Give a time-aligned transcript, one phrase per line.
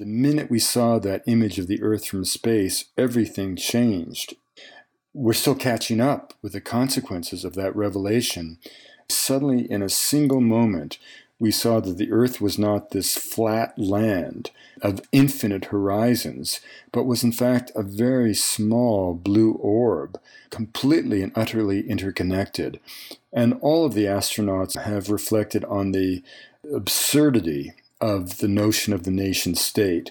[0.00, 4.34] The minute we saw that image of the Earth from space, everything changed.
[5.12, 8.56] We're still catching up with the consequences of that revelation.
[9.10, 10.98] Suddenly, in a single moment,
[11.38, 14.50] we saw that the earth was not this flat land
[14.80, 16.60] of infinite horizons,
[16.92, 22.80] but was in fact a very small blue orb, completely and utterly interconnected.
[23.34, 26.22] And all of the astronauts have reflected on the
[26.74, 30.10] absurdity of the notion of the nation state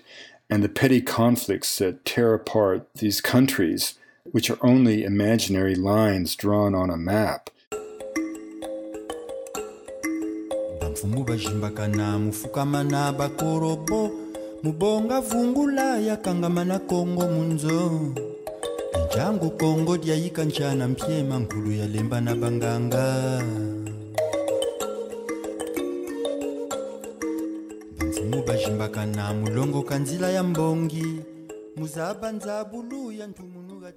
[0.49, 6.73] and the petty conflicts that tear apart these countries, which are only imaginary lines drawn
[6.73, 7.49] on a map.
[14.63, 18.13] mubonga vungula yakangamana kongo munzo
[19.49, 19.97] kongo
[20.87, 21.71] mpyema nkulu
[22.21, 23.43] na banganga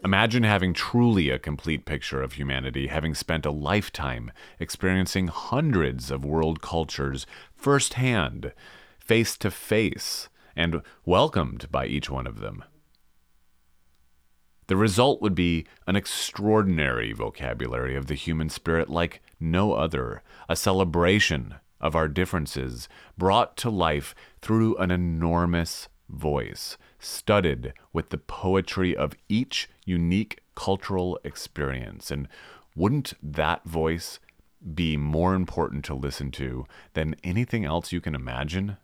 [0.04, 6.24] Imagine having truly a complete picture of humanity, having spent a lifetime experiencing hundreds of
[6.24, 8.52] world cultures firsthand,
[8.98, 12.64] face to face, and welcomed by each one of them.
[14.68, 20.56] The result would be an extraordinary vocabulary of the human spirit like no other, a
[20.56, 22.88] celebration of our differences
[23.18, 31.18] brought to life through an enormous voice, studded with the poetry of each unique cultural
[31.24, 32.10] experience.
[32.10, 32.28] And
[32.76, 34.20] wouldn't that voice
[34.74, 38.76] be more important to listen to than anything else you can imagine?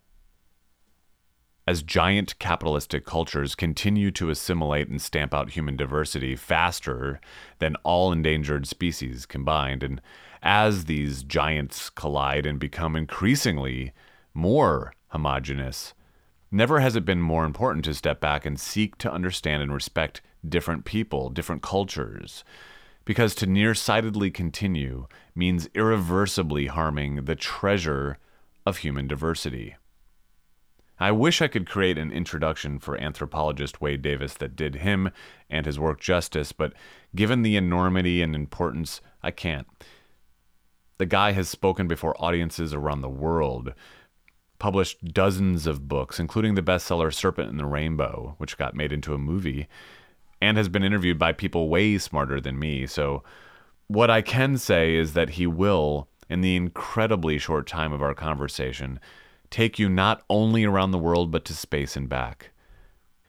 [1.65, 7.21] As giant capitalistic cultures continue to assimilate and stamp out human diversity faster
[7.59, 10.01] than all endangered species combined, and
[10.41, 13.91] as these giants collide and become increasingly
[14.33, 15.93] more homogenous,
[16.51, 20.21] Never has it been more important to step back and seek to understand and respect
[20.47, 22.43] different people, different cultures.
[23.05, 28.17] Because to nearsightedly continue means irreversibly harming the treasure
[28.65, 29.75] of human diversity.
[30.99, 35.11] I wish I could create an introduction for anthropologist Wade Davis that did him
[35.49, 36.73] and his work justice, but
[37.15, 39.67] given the enormity and importance, I can't.
[40.99, 43.73] The guy has spoken before audiences around the world,
[44.59, 49.13] published dozens of books, including the bestseller Serpent and the Rainbow, which got made into
[49.13, 49.69] a movie,
[50.41, 52.85] and has been interviewed by people way smarter than me.
[52.85, 53.23] So,
[53.87, 58.13] what I can say is that he will, in the incredibly short time of our
[58.13, 58.99] conversation,
[59.49, 62.51] take you not only around the world but to space and back.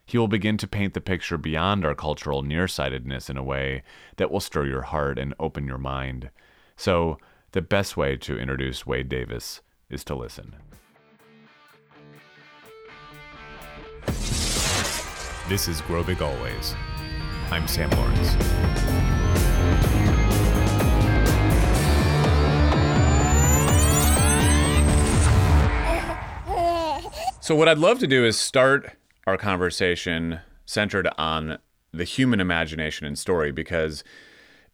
[0.06, 3.84] He will begin to paint the picture beyond our cultural nearsightedness in a way
[4.16, 6.30] that will stir your heart and open your mind.
[6.76, 7.18] So,
[7.52, 10.54] the best way to introduce Wade Davis is to listen.
[15.48, 16.74] This is Grow Big Always.
[17.50, 18.36] I'm Sam Lawrence.
[27.40, 28.92] So, what I'd love to do is start
[29.26, 31.58] our conversation centered on
[31.92, 34.04] the human imagination and story because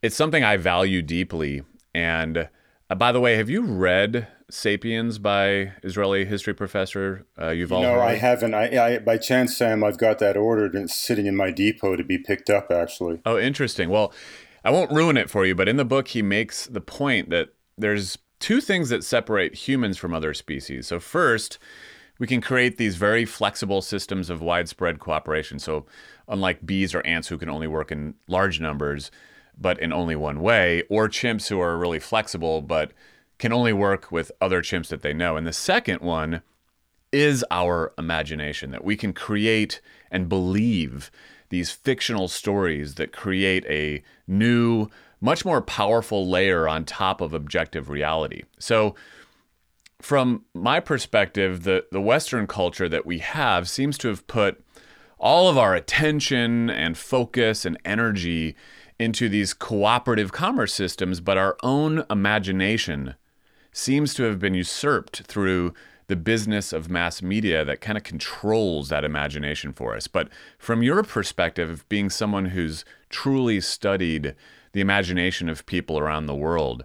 [0.03, 1.63] it's something I value deeply.
[1.95, 2.51] And
[2.89, 7.83] uh, by the way, have you read *Sapiens* by Israeli history professor uh, Yuval?
[7.83, 8.01] No?
[8.01, 8.55] I haven't.
[8.55, 11.97] I, I, by chance, Sam, I've got that ordered and it's sitting in my depot
[11.97, 12.71] to be picked up.
[12.71, 13.89] Actually, Oh, interesting.
[13.89, 14.13] Well,
[14.65, 17.51] I won't ruin it for you, but in the book, he makes the point that
[17.79, 20.87] there's two things that separate humans from other species.
[20.87, 21.59] So, first,
[22.19, 25.59] we can create these very flexible systems of widespread cooperation.
[25.59, 25.87] So,
[26.29, 29.11] unlike bees or ants who can only work in large numbers,
[29.56, 32.93] but in only one way, or chimps who are really flexible, but
[33.39, 35.37] can only work with other chimps that they know.
[35.37, 36.43] And the second one
[37.12, 39.81] is our imagination that we can create
[40.11, 41.11] and believe
[41.49, 44.89] these fictional stories that create a new,
[45.21, 48.43] much more powerful layer on top of objective reality.
[48.59, 48.95] So,
[50.03, 54.62] from my perspective, the, the Western culture that we have seems to have put
[55.19, 58.54] all of our attention and focus and energy
[58.98, 63.15] into these cooperative commerce systems, but our own imagination
[63.72, 65.75] seems to have been usurped through
[66.09, 70.07] the business of mass media that kind of controls that imagination for us.
[70.07, 70.28] But
[70.59, 74.34] from your perspective, being someone who's truly studied
[74.72, 76.84] the imagination of people around the world,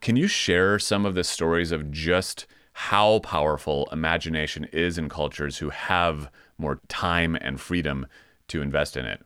[0.00, 5.58] can you share some of the stories of just how powerful imagination is in cultures
[5.58, 8.06] who have more time and freedom
[8.48, 9.22] to invest in it?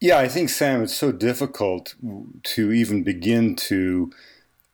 [0.00, 1.94] Yeah, I think Sam, it's so difficult
[2.42, 4.10] to even begin to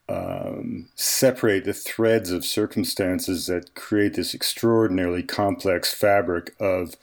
[0.09, 6.97] um, separate the threads of circumstances that create this extraordinarily complex fabric of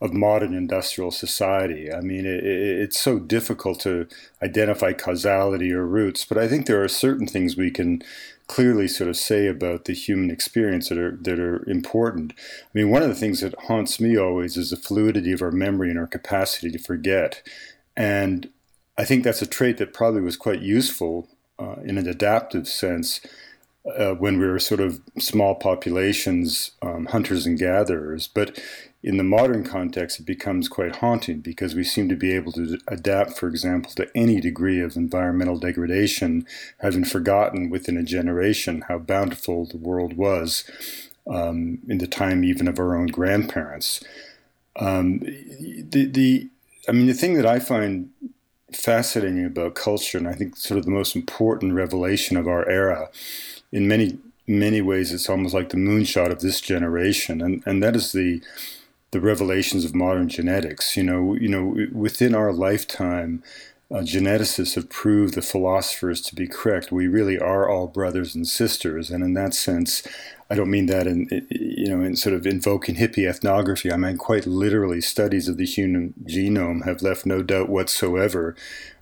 [0.00, 1.92] of modern industrial society.
[1.92, 4.08] I mean, it, it, it's so difficult to
[4.42, 8.02] identify causality or roots, but I think there are certain things we can
[8.52, 12.34] clearly sort of say about the human experience that are that are important.
[12.36, 15.50] I mean, one of the things that haunts me always is the fluidity of our
[15.50, 17.42] memory and our capacity to forget,
[17.96, 18.50] and
[18.98, 21.28] I think that's a trait that probably was quite useful
[21.58, 23.22] uh, in an adaptive sense
[23.96, 28.28] uh, when we were sort of small populations, um, hunters and gatherers.
[28.28, 28.60] But
[29.02, 32.78] in the modern context, it becomes quite haunting because we seem to be able to
[32.86, 36.46] adapt, for example, to any degree of environmental degradation,
[36.78, 40.64] having forgotten within a generation how bountiful the world was
[41.26, 44.02] um, in the time even of our own grandparents.
[44.76, 46.48] Um, the, the,
[46.88, 48.10] I mean, the thing that I find
[48.72, 53.10] fascinating about culture, and I think sort of the most important revelation of our era,
[53.72, 57.94] in many many ways, it's almost like the moonshot of this generation, and and that
[57.94, 58.42] is the
[59.12, 60.96] the revelations of modern genetics.
[60.96, 63.42] You know, you know, within our lifetime,
[63.90, 66.90] uh, geneticists have proved the philosophers to be correct.
[66.90, 70.02] We really are all brothers and sisters, and in that sense,
[70.48, 73.92] I don't mean that in you know in sort of invoking hippie ethnography.
[73.92, 78.56] I mean quite literally, studies of the human genome have left no doubt whatsoever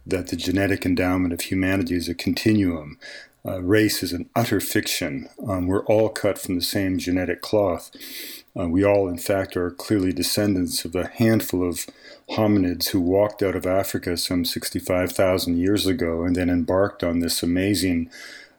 [0.06, 2.98] that the genetic endowment of humanity is a continuum.
[3.46, 5.28] Uh, race is an utter fiction.
[5.46, 7.90] Um, we're all cut from the same genetic cloth.
[8.58, 11.86] Uh, we all, in fact, are clearly descendants of a handful of
[12.30, 17.42] hominids who walked out of Africa some 65,000 years ago and then embarked on this
[17.42, 18.10] amazing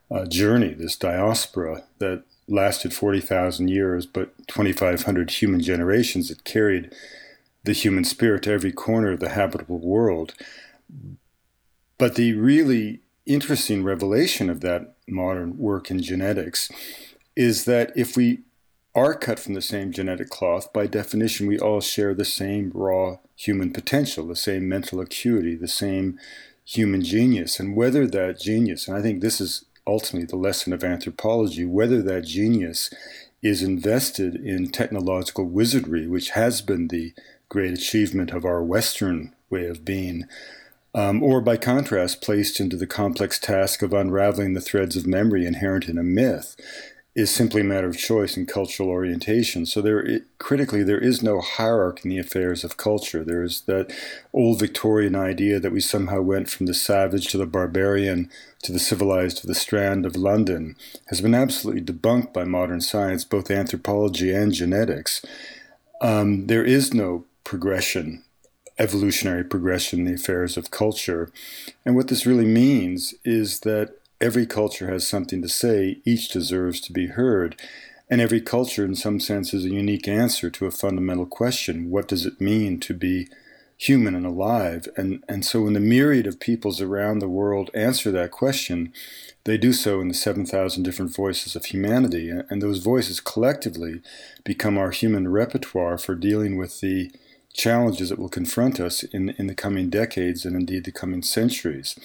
[0.09, 6.94] uh, journey, this diaspora that lasted 40,000 years, but 2,500 human generations that carried
[7.63, 10.33] the human spirit to every corner of the habitable world.
[11.97, 16.69] But the really interesting revelation of that modern work in genetics
[17.35, 18.41] is that if we
[18.93, 23.17] are cut from the same genetic cloth, by definition, we all share the same raw
[23.35, 26.19] human potential, the same mental acuity, the same
[26.65, 27.59] human genius.
[27.59, 32.01] And whether that genius, and I think this is ultimately the lesson of anthropology, whether
[32.01, 32.93] that genius
[33.41, 37.13] is invested in technological wizardry, which has been the
[37.49, 40.25] great achievement of our Western way of being,
[40.94, 45.45] um, or by contrast, placed into the complex task of unraveling the threads of memory
[45.45, 46.55] inherent in a myth
[47.13, 49.65] is simply a matter of choice and cultural orientation.
[49.65, 53.23] So there, it, critically, there is no hierarchy in the affairs of culture.
[53.23, 53.93] There is that
[54.31, 58.29] old Victorian idea that we somehow went from the savage to the barbarian
[58.63, 60.77] to the civilized to the strand of London
[61.07, 65.25] has been absolutely debunked by modern science, both anthropology and genetics.
[65.99, 68.23] Um, there is no progression
[68.79, 71.31] evolutionary progression in the affairs of culture.
[71.85, 76.79] And what this really means is that every culture has something to say, each deserves
[76.81, 77.59] to be heard.
[78.09, 82.07] And every culture, in some sense, is a unique answer to a fundamental question what
[82.07, 83.27] does it mean to be
[83.77, 84.88] human and alive?
[84.95, 88.94] And, and so, when the myriad of peoples around the world answer that question,
[89.45, 92.29] they do so in the 7,000 different voices of humanity.
[92.29, 94.01] And those voices collectively
[94.44, 97.12] become our human repertoire for dealing with the
[97.53, 101.97] challenges that will confront us in, in the coming decades and indeed the coming centuries.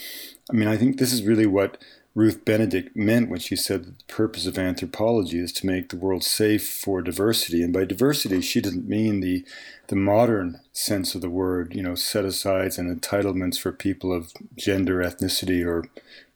[0.51, 1.79] I mean, I think this is really what
[2.17, 5.99] Ruth Benedict meant when she said that the purpose of anthropology is to make the
[5.99, 7.63] world safe for diversity.
[7.63, 9.45] And by diversity, she didn't mean the
[9.89, 14.33] the modern sense of the word, you know, set asides and entitlements for people of
[14.57, 15.85] gender, ethnicity, or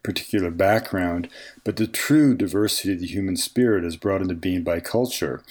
[0.02, 1.28] particular background,
[1.64, 5.42] but the true diversity of the human spirit is brought into being by culture.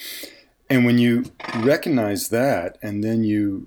[0.68, 1.24] And when you
[1.56, 3.66] recognize that, and then you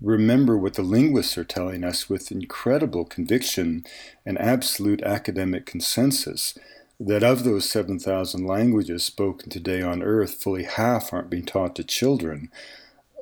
[0.00, 3.84] remember what the linguists are telling us with incredible conviction
[4.24, 6.58] and absolute academic consensus
[6.98, 11.84] that of those 7,000 languages spoken today on earth, fully half aren't being taught to
[11.84, 12.50] children.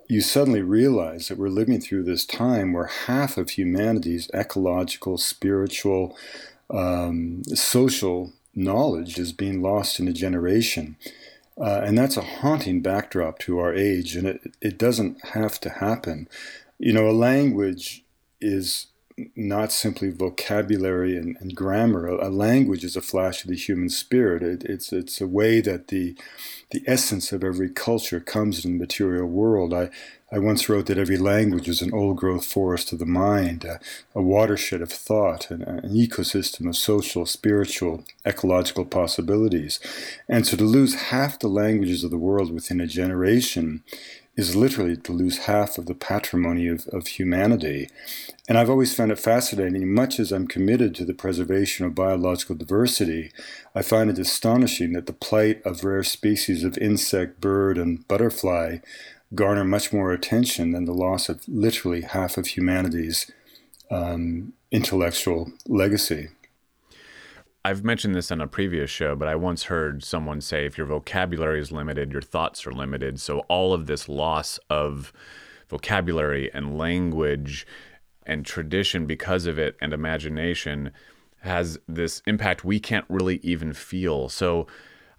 [0.08, 6.16] You suddenly realize that we're living through this time where half of humanity's ecological, spiritual,
[6.70, 10.96] um, social knowledge is being lost in a generation.
[11.60, 15.70] Uh, and that's a haunting backdrop to our age, and it, it doesn't have to
[15.70, 16.28] happen.
[16.78, 18.04] You know, a language
[18.40, 18.86] is
[19.34, 22.06] not simply vocabulary and, and grammar.
[22.06, 24.42] A, a, language is a flash of the human spirit.
[24.42, 26.16] It, it's it's a way that the
[26.70, 29.72] the essence of every culture comes in the material world.
[29.72, 29.90] I,
[30.30, 33.80] I once wrote that every language is an old growth forest of the mind, a,
[34.14, 39.80] a watershed of thought, an, an ecosystem of social, spiritual, ecological possibilities.
[40.28, 43.82] And so to lose half the languages of the world within a generation
[44.38, 47.90] is literally to lose half of the patrimony of, of humanity.
[48.48, 49.92] And I've always found it fascinating.
[49.92, 53.32] Much as I'm committed to the preservation of biological diversity,
[53.74, 58.78] I find it astonishing that the plight of rare species of insect, bird, and butterfly
[59.34, 63.30] garner much more attention than the loss of literally half of humanity's
[63.90, 66.28] um, intellectual legacy.
[67.64, 70.86] I've mentioned this on a previous show, but I once heard someone say if your
[70.86, 73.20] vocabulary is limited, your thoughts are limited.
[73.20, 75.12] So all of this loss of
[75.68, 77.66] vocabulary and language
[78.24, 80.92] and tradition because of it and imagination
[81.40, 84.28] has this impact we can't really even feel.
[84.28, 84.66] So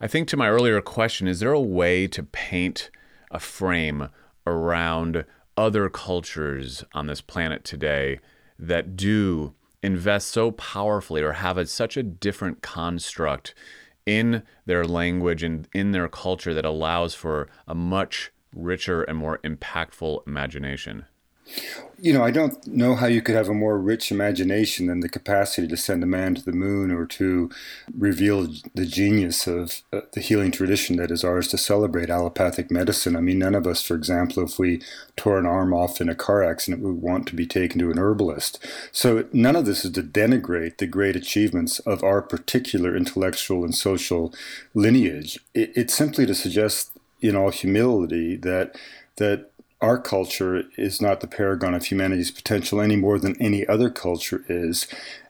[0.01, 2.89] I think to my earlier question, is there a way to paint
[3.31, 4.09] a frame
[4.47, 5.25] around
[5.57, 8.19] other cultures on this planet today
[8.57, 13.53] that do invest so powerfully or have a, such a different construct
[14.05, 19.39] in their language and in their culture that allows for a much richer and more
[19.39, 21.05] impactful imagination?
[22.01, 25.09] You know, I don't know how you could have a more rich imagination than the
[25.09, 27.49] capacity to send a man to the moon or to
[27.97, 33.17] reveal the genius of uh, the healing tradition that is ours to celebrate allopathic medicine.
[33.17, 34.81] I mean, none of us, for example, if we
[35.17, 37.99] tore an arm off in a car accident, would want to be taken to an
[37.99, 38.65] herbalist.
[38.93, 43.75] So, none of this is to denigrate the great achievements of our particular intellectual and
[43.75, 44.33] social
[44.73, 45.37] lineage.
[45.53, 48.77] It, it's simply to suggest, in all humility, that
[49.17, 49.48] that
[49.81, 54.43] our culture is not the paragon of humanity's potential any more than any other culture
[54.47, 54.87] is.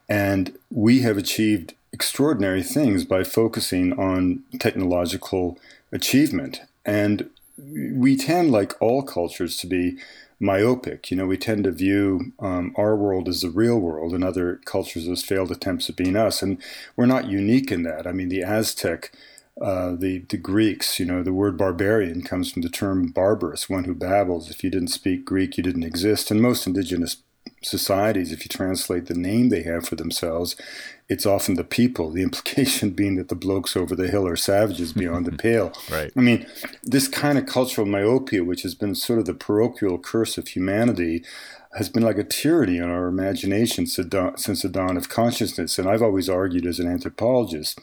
[0.08, 5.60] And we have achieved extraordinary things by focusing on technological
[5.92, 6.62] achievement.
[6.86, 9.98] And we tend, like all cultures, to be
[10.40, 11.12] myopic.
[11.12, 14.62] You know, we tend to view um, our world as the real world and other
[14.66, 16.42] cultures as failed attempts at being us.
[16.42, 16.58] And
[16.96, 18.08] we're not unique in that.
[18.08, 19.12] I mean, the Aztec
[19.62, 23.84] uh, the, the Greeks, you know, the word barbarian comes from the term barbaros, one
[23.84, 24.50] who babbles.
[24.50, 26.32] If you didn't speak Greek, you didn't exist.
[26.32, 27.18] And most indigenous
[27.62, 30.56] societies, if you translate the name they have for themselves,
[31.10, 34.94] it's often the people, the implication being that the blokes over the hill are savages
[34.94, 35.74] beyond the pale.
[35.92, 36.12] Right.
[36.16, 36.46] I mean,
[36.84, 41.24] this kind of cultural myopia, which has been sort of the parochial curse of humanity,
[41.78, 45.78] has been like a tyranny on our imagination since the dawn of consciousness.
[45.78, 47.80] And I've always argued as an anthropologist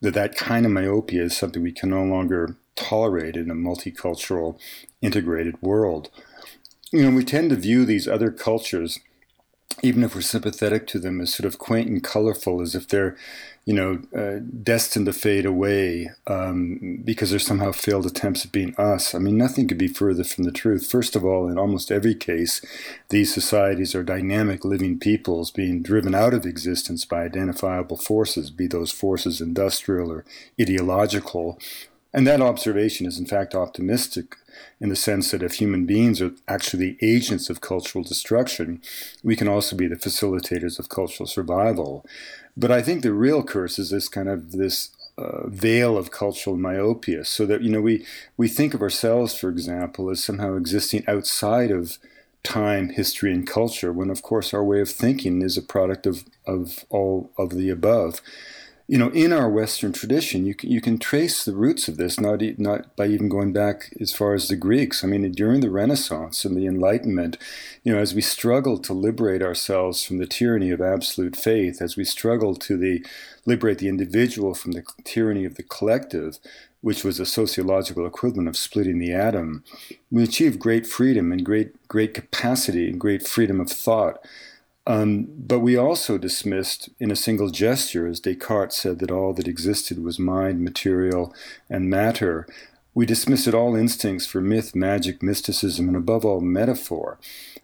[0.00, 4.58] that that kind of myopia is something we can no longer tolerate in a multicultural,
[5.02, 6.10] integrated world.
[6.92, 8.98] You know, we tend to view these other cultures,
[9.82, 13.16] even if we're sympathetic to them, as sort of quaint and colorful, as if they're
[13.70, 18.74] you know, uh, destined to fade away um, because there's somehow failed attempts at being
[18.74, 19.14] us.
[19.14, 20.90] I mean, nothing could be further from the truth.
[20.90, 22.60] First of all, in almost every case,
[23.10, 28.66] these societies are dynamic living peoples being driven out of existence by identifiable forces, be
[28.66, 30.24] those forces industrial or
[30.60, 31.56] ideological.
[32.12, 34.34] And that observation is, in fact, optimistic
[34.80, 38.82] in the sense that if human beings are actually the agents of cultural destruction,
[39.22, 42.04] we can also be the facilitators of cultural survival.
[42.56, 46.56] But I think the real curse is this kind of this uh, veil of cultural
[46.56, 51.04] myopia, so that you know we we think of ourselves, for example, as somehow existing
[51.06, 51.98] outside of
[52.42, 56.24] time, history, and culture, when of course our way of thinking is a product of
[56.46, 58.20] of all of the above
[58.90, 62.18] you know, in our Western tradition, you can, you can trace the roots of this,
[62.18, 65.04] not, not by even going back as far as the Greeks.
[65.04, 67.38] I mean, during the Renaissance and the Enlightenment,
[67.84, 71.96] you know, as we struggled to liberate ourselves from the tyranny of absolute faith, as
[71.96, 73.06] we struggled to the,
[73.46, 76.40] liberate the individual from the tyranny of the collective,
[76.80, 79.62] which was a sociological equivalent of splitting the atom,
[80.10, 84.18] we achieved great freedom and great, great capacity and great freedom of thought
[84.86, 89.48] um, but we also dismissed in a single gesture, as Descartes said that all that
[89.48, 91.34] existed was mind, material,
[91.68, 92.46] and matter.
[92.94, 97.18] We dismissed all instincts for myth, magic, mysticism, and above all, metaphor.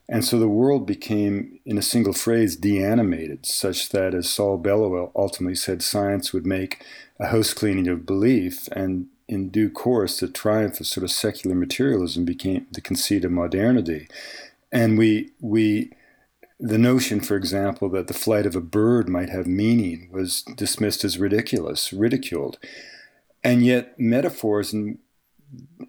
[0.08, 5.10] And so the world became, in a single phrase, deanimated, such that, as Saul Bellow
[5.16, 6.84] ultimately said, science would make
[7.18, 8.68] a house cleaning of belief.
[8.70, 13.32] And in due course, the triumph of sort of secular materialism became the conceit of
[13.32, 14.06] modernity.
[14.70, 15.90] And we, we,
[16.58, 21.04] the notion, for example, that the flight of a bird might have meaning was dismissed
[21.04, 22.58] as ridiculous, ridiculed.
[23.44, 24.74] And yet, metaphors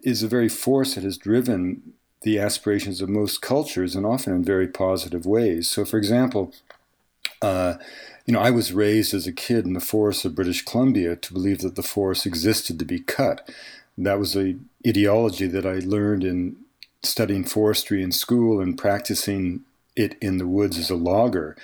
[0.02, 4.44] is the very force that has driven the aspirations of most cultures and often in
[4.44, 5.68] very positive ways.
[5.68, 6.52] So, for example,
[7.40, 7.74] uh,
[8.26, 11.32] you know, I was raised as a kid in the forests of British Columbia to
[11.32, 13.48] believe that the forest existed to be cut.
[13.96, 14.56] That was a
[14.86, 16.56] ideology that I learned in
[17.02, 19.64] studying forestry in school and practicing
[19.98, 21.56] it in the woods as a logger.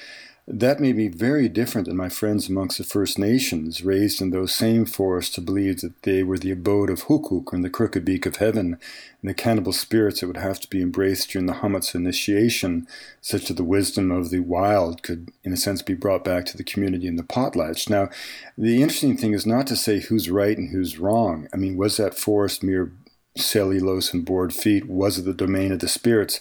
[0.46, 4.54] that may be very different than my friends amongst the First Nations, raised in those
[4.54, 8.26] same forests to believe that they were the abode of Huxwhukw and the crooked beak
[8.26, 8.76] of heaven,
[9.22, 12.86] and the cannibal spirits that would have to be embraced during the Hamatsa initiation,
[13.22, 16.58] such that the wisdom of the wild could, in a sense, be brought back to
[16.58, 17.88] the community in the potlatch.
[17.88, 18.10] Now,
[18.58, 21.48] the interesting thing is not to say who's right and who's wrong.
[21.54, 22.92] I mean, was that forest mere
[23.34, 24.90] cellulose and board feet?
[24.90, 26.38] Was it the domain of the spirits?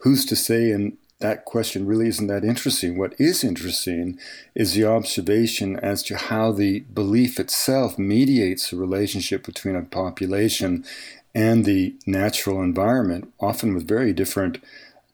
[0.00, 0.70] Who's to say?
[0.72, 2.98] And that question really isn't that interesting.
[2.98, 4.18] What is interesting
[4.54, 10.84] is the observation as to how the belief itself mediates the relationship between a population
[11.34, 14.58] and the natural environment, often with very different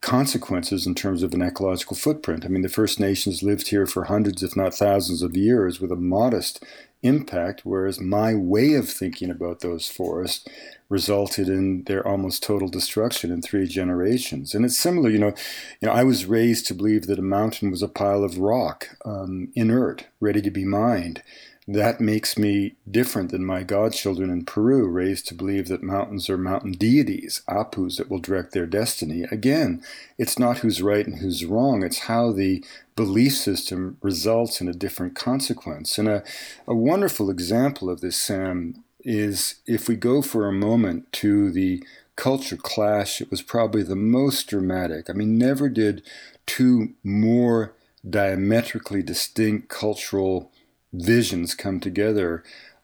[0.01, 2.45] consequences in terms of an ecological footprint.
[2.45, 5.93] I mean, the First Nations lived here for hundreds, if not thousands, of years with
[5.93, 6.65] a modest
[7.03, 10.47] impact, whereas my way of thinking about those forests
[10.89, 14.55] resulted in their almost total destruction in three generations.
[14.55, 15.35] And it's similar, you know,
[15.81, 18.89] you know, I was raised to believe that a mountain was a pile of rock,
[19.05, 21.23] um, inert, ready to be mined
[21.69, 26.37] that makes me different than my godchildren in Peru, raised to believe that mountains are
[26.37, 29.25] mountain deities, apus that will direct their destiny.
[29.31, 29.83] Again,
[30.19, 32.65] it's not who's right and who's wrong, it's how the
[32.97, 35.99] belief system results in a different consequence.
[35.99, 36.25] And a,
[36.67, 41.83] a wonderful example of this, Sam, is if we go for a moment to the
[42.17, 45.09] culture clash, it was probably the most dramatic.
[45.09, 46.03] I mean, never did
[46.45, 47.73] two more
[48.09, 50.52] diametrically distinct cultural
[50.93, 52.43] visions come together,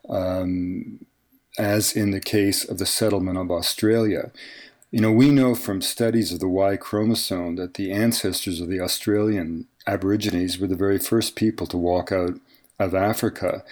[0.08, 1.04] um,
[1.58, 4.30] as in the case of the settlement of Australia.
[4.90, 8.80] You know, we know from studies of the Y chromosome that the ancestors of the
[8.80, 12.34] Australian Aborigines were the very first people to walk out
[12.78, 13.64] of Africa.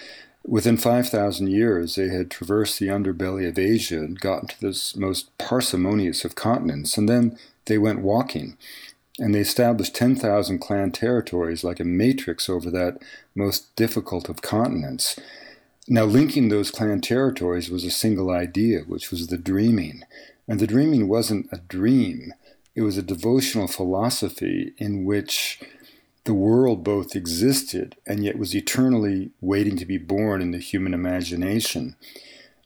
[0.46, 5.36] Within 5,000 years, they had traversed the underbelly of Asia and gotten to this most
[5.38, 8.56] parsimonious of continents, and then they went walking
[9.18, 12.98] and they established 10,000 clan territories like a matrix over that
[13.34, 15.18] most difficult of continents.
[15.88, 20.02] Now, linking those clan territories was a single idea, which was the dreaming.
[20.48, 22.34] And the dreaming wasn't a dream,
[22.74, 25.60] it was a devotional philosophy in which
[26.24, 30.92] the world both existed and yet was eternally waiting to be born in the human
[30.92, 31.96] imagination.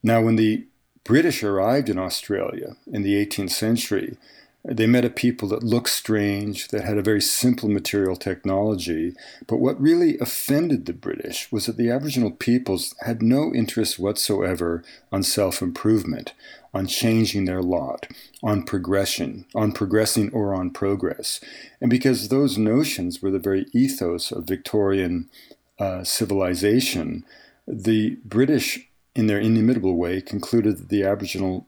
[0.02, 0.66] Now, when the
[1.04, 4.16] British arrived in Australia in the 18th century,
[4.64, 9.14] they met a people that looked strange, that had a very simple material technology.
[9.46, 14.82] But what really offended the British was that the Aboriginal peoples had no interest whatsoever
[15.10, 16.34] on self improvement,
[16.74, 18.06] on changing their lot,
[18.42, 21.40] on progression, on progressing or on progress.
[21.80, 25.30] And because those notions were the very ethos of Victorian
[25.78, 27.24] uh, civilization,
[27.66, 31.66] the British, in their inimitable way, concluded that the Aboriginal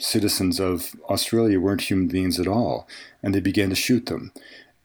[0.00, 2.88] citizens of Australia weren't human beings at all,
[3.22, 4.32] and they began to shoot them.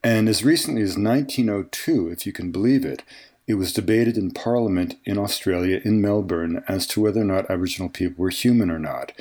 [0.02, 3.02] And as recently as 1902, if you can believe it,
[3.46, 7.88] it was debated in Parliament in Australia, in Melbourne, as to whether or not Aboriginal
[7.88, 9.12] people were human or not.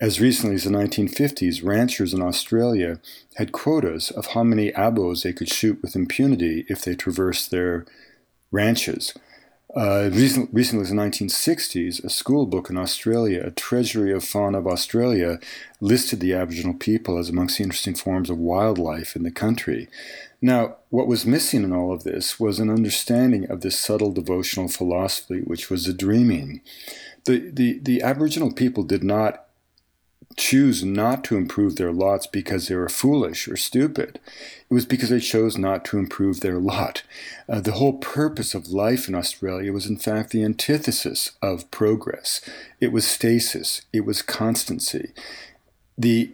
[0.00, 3.00] As recently as the 1950s, ranchers in Australia
[3.36, 7.84] had quotas of how many abos they could shoot with impunity if they traversed their
[8.52, 9.14] ranches.
[9.76, 14.58] Uh, recent, recently, in the 1960s, a school book in Australia, A Treasury of Fauna
[14.58, 15.38] of Australia,
[15.80, 19.88] listed the Aboriginal people as amongst the interesting forms of wildlife in the country.
[20.40, 24.68] Now, what was missing in all of this was an understanding of this subtle devotional
[24.68, 26.62] philosophy, which was the dreaming.
[27.24, 29.47] The, the, the Aboriginal people did not
[30.36, 34.20] choose not to improve their lots because they were foolish or stupid.
[34.70, 37.02] It was because they chose not to improve their lot.
[37.48, 42.40] Uh, the whole purpose of life in Australia was, in fact, the antithesis of progress.
[42.80, 45.12] It was stasis, it was constancy.
[45.96, 46.32] The,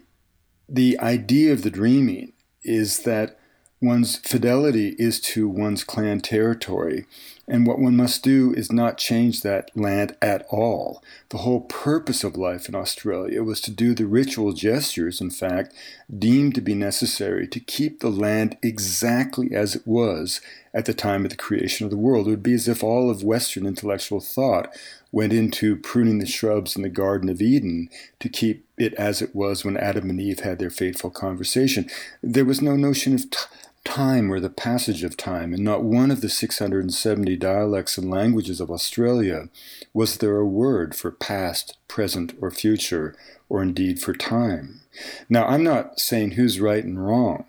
[0.69, 3.39] the idea of the dreaming is that
[3.81, 7.05] one's fidelity is to one's clan territory.
[7.47, 11.03] And what one must do is not change that land at all.
[11.29, 15.73] The whole purpose of life in Australia was to do the ritual gestures, in fact,
[16.17, 20.41] deemed to be necessary to keep the land exactly as it was
[20.73, 22.27] at the time of the creation of the world.
[22.27, 24.75] It would be as if all of Western intellectual thought
[25.11, 29.35] went into pruning the shrubs in the Garden of Eden to keep it as it
[29.35, 31.89] was when Adam and Eve had their fateful conversation.
[32.23, 33.37] There was no notion of t-
[33.85, 35.53] time or the passage of time.
[35.53, 39.47] In not one of the 670 dialects and languages of Australia
[39.93, 43.15] was there a word for past, present, or future,
[43.47, 44.81] or indeed for time.
[45.29, 47.45] Now, I'm not saying who's right and wrong.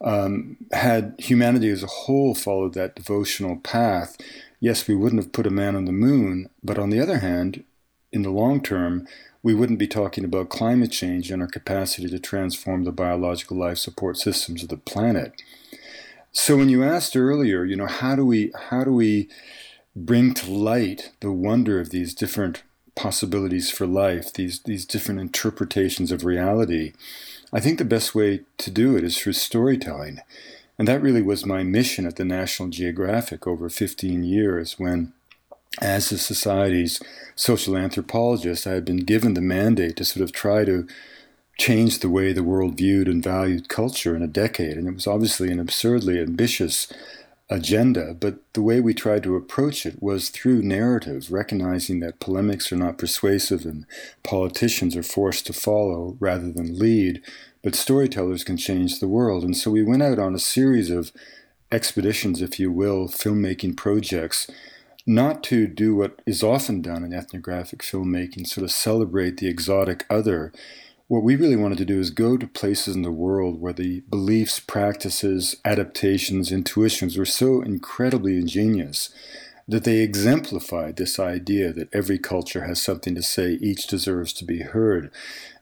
[0.00, 4.16] Um, had humanity as a whole followed that devotional path,
[4.58, 7.64] yes, we wouldn't have put a man on the moon, but on the other hand,
[8.12, 9.06] in the long term,
[9.42, 13.78] we wouldn't be talking about climate change and our capacity to transform the biological life
[13.78, 15.42] support systems of the planet.
[16.32, 19.28] So when you asked earlier, you know, how do we how do we
[19.94, 22.62] bring to light the wonder of these different
[22.94, 26.94] possibilities for life, these these different interpretations of reality?
[27.52, 30.20] I think the best way to do it is through storytelling.
[30.78, 35.12] And that really was my mission at the National Geographic over 15 years when
[35.80, 37.00] as the society's
[37.34, 40.86] social anthropologist, I had been given the mandate to sort of try to
[41.58, 44.76] change the way the world viewed and valued culture in a decade.
[44.76, 46.92] And it was obviously an absurdly ambitious
[47.50, 52.72] agenda, but the way we tried to approach it was through narrative, recognizing that polemics
[52.72, 53.86] are not persuasive and
[54.22, 57.22] politicians are forced to follow rather than lead,
[57.62, 59.44] but storytellers can change the world.
[59.44, 61.12] And so we went out on a series of
[61.70, 64.50] expeditions, if you will, filmmaking projects
[65.06, 70.06] not to do what is often done in ethnographic filmmaking, sort of celebrate the exotic
[70.08, 70.52] other.
[71.08, 74.00] What we really wanted to do is go to places in the world where the
[74.08, 79.10] beliefs, practices, adaptations, intuitions were so incredibly ingenious
[79.68, 84.44] that they exemplified this idea that every culture has something to say, each deserves to
[84.44, 85.10] be heard.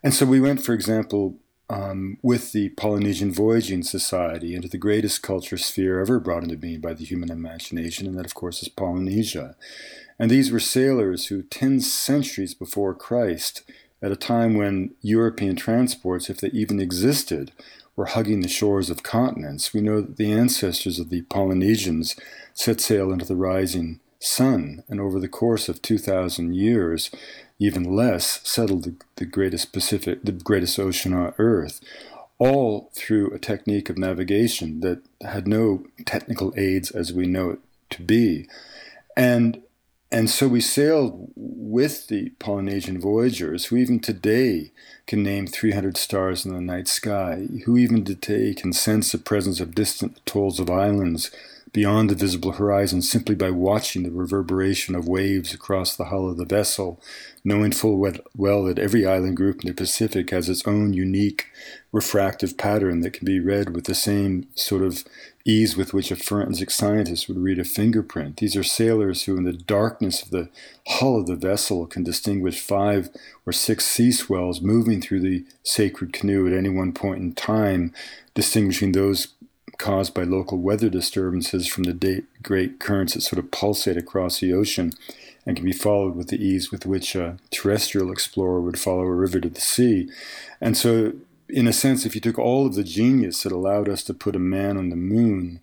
[0.02, 5.22] And so we went, for example, um, with the Polynesian Voyaging Society into the greatest
[5.22, 8.68] culture sphere ever brought into being by the human imagination, and that, of course, is
[8.68, 9.54] Polynesia.
[10.18, 13.62] And these were sailors who, 10 centuries before Christ,
[14.02, 17.52] at a time when European transports, if they even existed,
[17.96, 22.16] were hugging the shores of continents, we know that the ancestors of the Polynesians
[22.54, 27.10] set sail into the rising sun, and over the course of 2,000 years,
[27.58, 31.80] even less, settled the, the greatest Pacific, the greatest ocean on Earth,
[32.38, 37.58] all through a technique of navigation that had no technical aids as we know it
[37.90, 38.48] to be.
[39.16, 39.62] And
[40.12, 44.72] and so we sailed with the Polynesian voyagers, who even today
[45.06, 49.60] can name 300 stars in the night sky, who even today can sense the presence
[49.60, 51.30] of distant atolls of islands
[51.72, 56.36] beyond the visible horizon simply by watching the reverberation of waves across the hull of
[56.36, 57.00] the vessel,
[57.44, 58.04] knowing full
[58.36, 61.46] well that every island group in the Pacific has its own unique
[61.92, 65.04] refractive pattern that can be read with the same sort of
[65.44, 68.36] ease with which a forensic scientist would read a fingerprint.
[68.36, 70.48] These are sailors who, in the darkness of the
[70.86, 73.08] hull of the vessel, can distinguish five
[73.46, 77.92] or six sea swells moving through the sacred canoe at any one point in time,
[78.34, 79.28] distinguishing those
[79.78, 84.52] caused by local weather disturbances from the great currents that sort of pulsate across the
[84.52, 84.92] ocean
[85.46, 89.14] and can be followed with the ease with which a terrestrial explorer would follow a
[89.14, 90.08] river to the sea.
[90.60, 91.14] And so,
[91.52, 94.36] in a sense, if you took all of the genius that allowed us to put
[94.36, 95.60] a man on the moon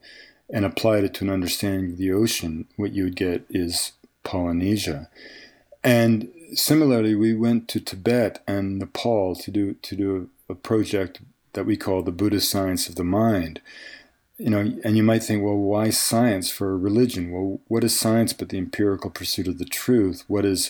[0.50, 5.10] and applied it to an understanding of the ocean, what you would get is Polynesia.
[5.84, 11.22] And similarly, we went to Tibet and Nepal to do to do a project
[11.54, 13.62] that we call the Buddhist science of the mind
[14.38, 17.32] you know, and you might think, well, why science for a religion?
[17.32, 20.24] Well, what is science but the empirical pursuit of the truth?
[20.28, 20.70] What is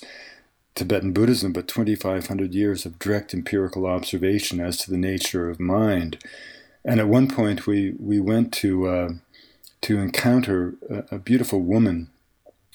[0.77, 6.23] Tibetan Buddhism but 2,500 years of direct empirical observation as to the nature of mind?
[6.85, 9.09] And at one point, we we went to uh,
[9.81, 12.09] to encounter a, a beautiful woman,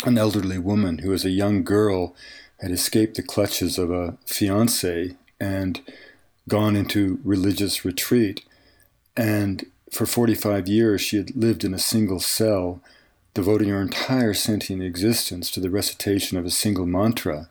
[0.05, 2.15] an elderly woman who, as a young girl,
[2.61, 5.81] had escaped the clutches of a fiance and
[6.49, 8.45] gone into religious retreat.
[9.17, 12.81] And for 45 years, she had lived in a single cell,
[13.35, 17.49] devoting her entire sentient existence to the recitation of a single mantra.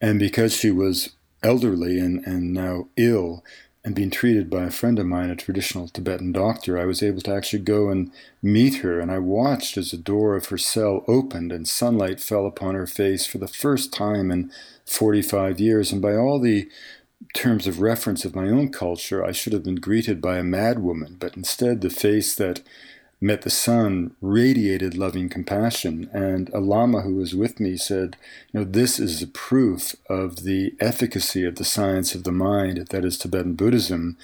[0.00, 1.10] And because she was
[1.42, 3.44] elderly and, and now ill,
[3.82, 7.22] and being treated by a friend of mine, a traditional Tibetan doctor, I was able
[7.22, 8.10] to actually go and
[8.42, 9.00] meet her.
[9.00, 12.86] And I watched as the door of her cell opened and sunlight fell upon her
[12.86, 14.50] face for the first time in
[14.84, 15.92] 45 years.
[15.92, 16.68] And by all the
[17.34, 21.18] terms of reference of my own culture, I should have been greeted by a madwoman,
[21.18, 22.60] but instead the face that
[23.20, 26.08] met the sun radiated loving compassion.
[26.12, 28.16] And a lama who was with me said,
[28.52, 32.88] You know, this is a proof of the efficacy of the science of the mind,
[32.88, 34.16] that is Tibetan Buddhism,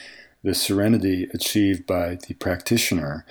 [0.43, 3.27] the serenity achieved by the practitioner.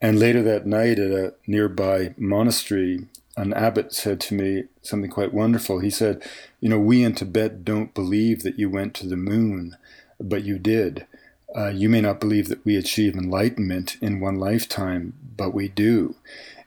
[0.00, 5.32] And later that night at a nearby monastery, an abbot said to me something quite
[5.32, 5.78] wonderful.
[5.78, 6.22] He said,
[6.60, 9.76] You know, we in Tibet don't believe that you went to the moon,
[10.20, 11.06] but you did.
[11.54, 16.14] Uh, you may not believe that we achieve enlightenment in one lifetime, but we do.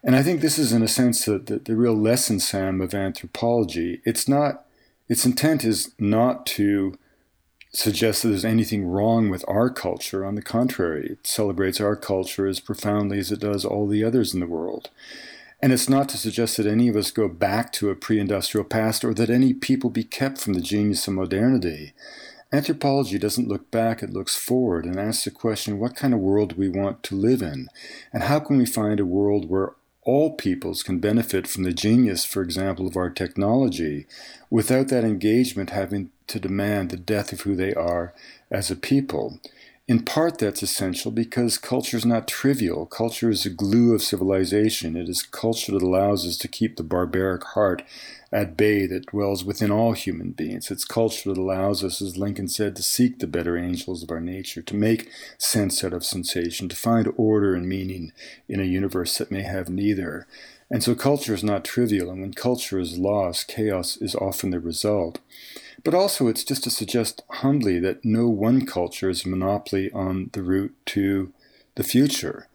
[0.04, 2.94] And I think this is, in a sense, the, the, the real lesson, Sam, of
[2.94, 4.02] anthropology.
[4.06, 4.66] It's not,
[5.10, 6.98] its intent is not to
[7.74, 10.24] suggest that there's anything wrong with our culture.
[10.24, 14.34] On the contrary, it celebrates our culture as profoundly as it does all the others
[14.34, 14.92] in the world.
[15.62, 18.66] And it's not to suggest that any of us go back to a pre industrial
[18.66, 21.94] past or that any people be kept from the genius of modernity.
[22.56, 26.52] Anthropology doesn't look back, it looks forward and asks the question what kind of world
[26.52, 27.68] do we want to live in?
[28.14, 32.24] And how can we find a world where all peoples can benefit from the genius,
[32.24, 34.08] for example, of our technology
[34.50, 38.14] without that engagement having to demand the death of who they are
[38.50, 39.42] as a people?
[39.88, 42.88] In part, that's essential because culture is not trivial.
[42.88, 44.96] Culture is the glue of civilization.
[44.96, 47.84] It is culture that allows us to keep the barbaric heart
[48.32, 50.72] at bay that dwells within all human beings.
[50.72, 54.20] It's culture that allows us, as Lincoln said, to seek the better angels of our
[54.20, 58.12] nature, to make sense out of sensation, to find order and meaning
[58.50, 60.26] in a universe that may have neither.
[60.72, 64.60] And so culture is not trivial, and when culture is lost, chaos is often the
[64.60, 65.20] result.
[65.84, 70.30] But also, it's just to suggest humbly that no one culture is a monopoly on
[70.34, 71.32] the route to
[71.76, 72.48] the future.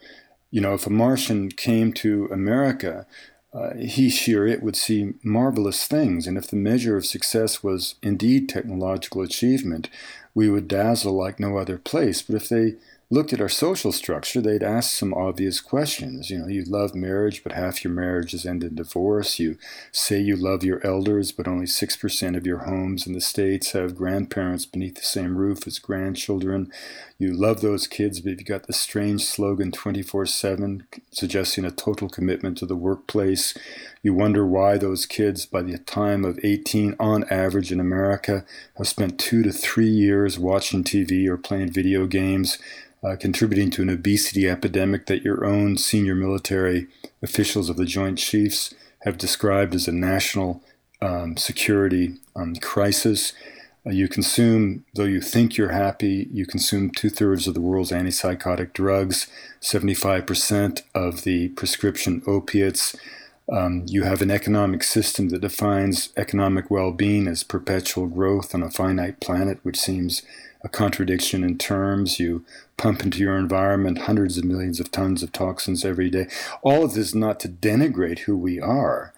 [0.50, 3.06] You know, if a Martian came to America,
[3.52, 6.26] uh, he, she, or it would see marvelous things.
[6.26, 9.88] And if the measure of success was indeed technological achievement,
[10.34, 12.22] we would dazzle like no other place.
[12.22, 12.76] But if they
[13.12, 16.30] looked at our social structure, they'd ask some obvious questions.
[16.30, 19.40] You know, you love marriage, but half your marriages end in divorce.
[19.40, 19.58] You
[19.90, 23.96] say you love your elders, but only 6% of your homes in the States have
[23.96, 26.70] grandparents beneath the same roof as grandchildren.
[27.18, 32.08] You love those kids, but you've got the strange slogan 24 7, suggesting a total
[32.08, 33.54] commitment to the workplace.
[34.02, 38.46] You wonder why those kids, by the time of 18, on average in America,
[38.78, 42.58] have spent two to three years watching TV or playing video games
[43.04, 46.86] uh, contributing to an obesity epidemic that your own senior military
[47.22, 50.62] officials of the Joint Chiefs have described as a national
[51.02, 53.34] um, security um, crisis.
[53.86, 57.92] Uh, you consume, though you think you're happy, you consume two thirds of the world's
[57.92, 59.26] antipsychotic drugs,
[59.60, 62.94] 75% of the prescription opiates.
[63.52, 68.62] Um, you have an economic system that defines economic well being as perpetual growth on
[68.62, 70.22] a finite planet, which seems
[70.62, 72.20] a contradiction in terms.
[72.20, 72.44] You
[72.76, 76.28] pump into your environment hundreds of millions of tons of toxins every day.
[76.62, 79.12] All of this not to denigrate who we are,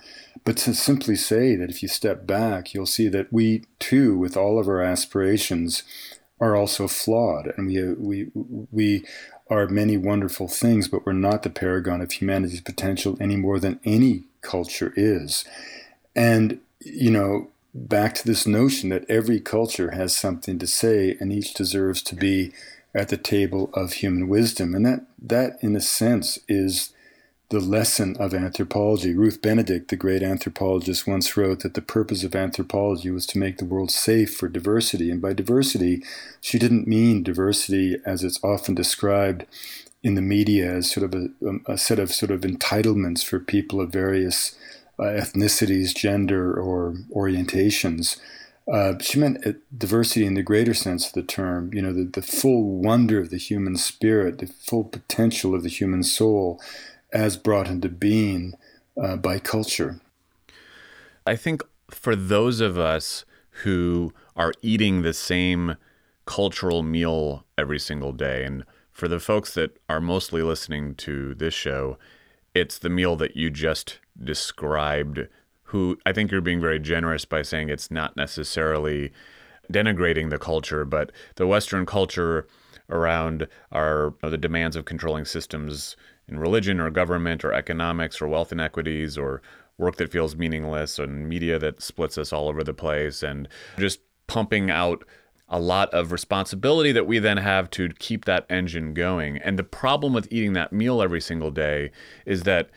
[0.44, 4.36] but to simply say that if you step back, you'll see that we too, with
[4.36, 5.82] all of our aspirations,
[6.42, 8.30] are also flawed, and we we
[8.72, 9.04] we
[9.52, 13.80] are many wonderful things, but we're not the paragon of humanity's potential any more than
[13.84, 15.44] any culture is.
[16.16, 21.32] And you know, back to this notion that every culture has something to say and
[21.32, 22.52] each deserves to be
[22.94, 24.74] at the table of human wisdom.
[24.74, 26.91] And that, that in a sense, is
[27.52, 29.14] the lesson of anthropology.
[29.14, 33.58] Ruth Benedict, the great anthropologist, once wrote that the purpose of anthropology was to make
[33.58, 35.10] the world safe for diversity.
[35.10, 36.02] And by diversity,
[36.40, 39.44] she didn't mean diversity as it's often described
[40.02, 43.82] in the media as sort of a, a set of sort of entitlements for people
[43.82, 44.56] of various
[44.98, 48.18] uh, ethnicities, gender, or orientations.
[48.72, 52.04] Uh, she meant uh, diversity in the greater sense of the term, you know, the,
[52.04, 56.58] the full wonder of the human spirit, the full potential of the human soul
[57.12, 58.54] as brought into being
[59.00, 60.00] uh, by culture.
[61.26, 63.24] I think for those of us
[63.62, 65.76] who are eating the same
[66.24, 71.54] cultural meal every single day, and for the folks that are mostly listening to this
[71.54, 71.98] show,
[72.54, 75.20] it's the meal that you just described
[75.64, 79.10] who I think you're being very generous by saying it's not necessarily
[79.72, 82.46] denigrating the culture, but the Western culture
[82.90, 85.96] around our the demands of controlling systems
[86.28, 89.42] in religion or government or economics or wealth inequities or
[89.78, 94.00] work that feels meaningless and media that splits us all over the place and just
[94.26, 95.04] pumping out
[95.48, 99.36] a lot of responsibility that we then have to keep that engine going.
[99.38, 101.90] And the problem with eating that meal every single day
[102.24, 102.70] is that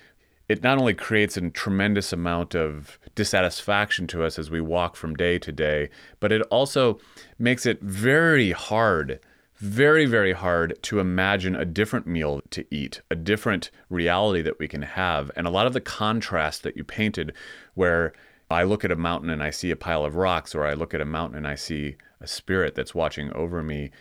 [0.49, 5.15] it not only creates a tremendous amount of dissatisfaction to us as we walk from
[5.15, 6.99] day to day, but it also
[7.39, 9.19] makes it very hard,
[9.65, 14.67] very, very hard to imagine a different meal to eat, a different reality that we
[14.67, 15.31] can have.
[15.35, 17.33] And a lot of the contrast that you painted,
[17.73, 18.13] where
[18.49, 20.93] I look at a mountain and I see a pile of rocks, or I look
[20.93, 23.91] at a mountain and I see a spirit that's watching over me,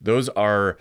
[0.00, 0.76] those are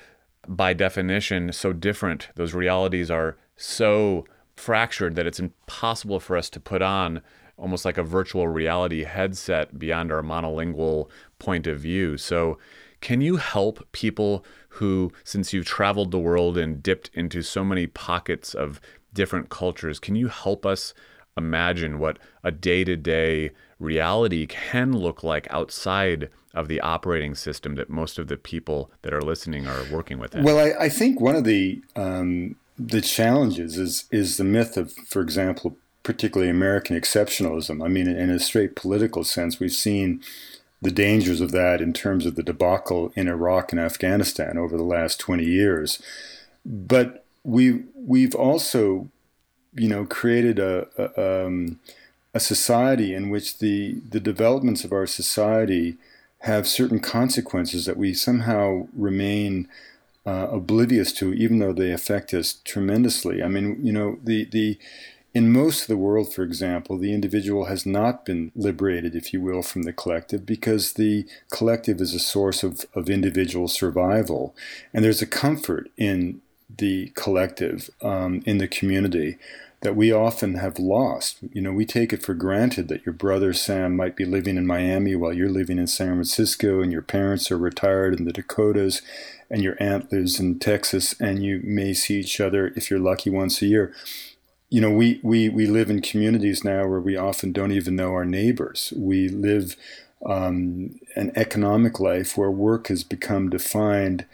[0.48, 2.30] by definition so different.
[2.36, 7.22] Those realities are so fractured that it's impossible for us to put on
[7.58, 11.10] almost like a virtual reality headset beyond our monolingual
[11.40, 12.18] point of view.
[12.18, 12.58] So,
[13.06, 17.86] can you help people who, since you've traveled the world and dipped into so many
[17.86, 18.82] pockets of
[19.14, 20.92] different cultures, can you help us
[21.38, 27.76] imagine what a day to day reality can look like outside of the operating system
[27.76, 30.34] that most of the people that are listening are working with?
[30.34, 34.94] Well, I, I think one of the um, the challenges is is the myth of,
[34.94, 37.86] for example, particularly American exceptionalism.
[37.86, 40.24] I mean, in a straight political sense, we've seen
[40.86, 44.84] the dangers of that in terms of the debacle in Iraq and Afghanistan over the
[44.84, 46.00] last 20 years.
[46.64, 49.10] But we we've also,
[49.74, 51.80] you know, created a a, um,
[52.36, 55.98] a society in which the the developments of our society
[56.40, 59.68] have certain consequences that we somehow remain
[60.24, 63.42] uh, oblivious to, even though they affect us tremendously.
[63.42, 64.78] I mean, you know, the the
[65.36, 69.42] in most of the world, for example, the individual has not been liberated, if you
[69.42, 74.56] will, from the collective because the collective is a source of, of individual survival.
[74.94, 76.42] And there's a comfort in
[76.78, 79.38] the collective, um, in the community,
[79.82, 81.40] that we often have lost.
[81.52, 84.66] You know, we take it for granted that your brother Sam might be living in
[84.66, 89.02] Miami while you're living in San Francisco, and your parents are retired in the Dakotas,
[89.52, 93.30] and your aunt lives in Texas, and you may see each other if you're lucky
[93.30, 93.94] once a year.
[94.70, 98.12] You know, we, we, we live in communities now where we often don't even know
[98.14, 98.92] our neighbors.
[98.96, 99.76] We live
[100.26, 104.26] um, an economic life where work has become defined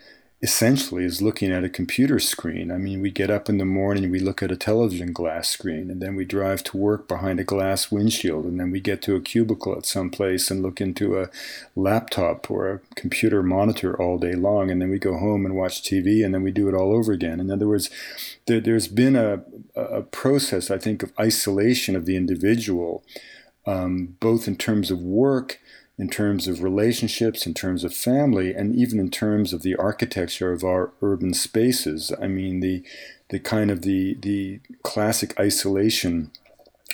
[0.44, 2.72] essentially is looking at a computer screen.
[2.72, 5.92] I mean, we get up in the morning, we look at a television glass screen,
[5.92, 9.16] and then we drive to work behind a glass windshield, and then we get to
[9.16, 11.30] a cubicle at some place and look into a
[11.76, 15.84] laptop or a computer monitor all day long, and then we go home and watch
[15.84, 17.40] TV, and then we do it all over again.
[17.40, 17.92] In other words,
[18.48, 19.42] there, has been a,
[19.76, 23.04] a process, I think, of isolation of the individual,
[23.68, 25.60] um, both in terms of work
[26.02, 30.52] in terms of relationships, in terms of family, and even in terms of the architecture
[30.52, 32.12] of our urban spaces.
[32.20, 32.84] I mean, the
[33.30, 36.32] the kind of the the classic isolation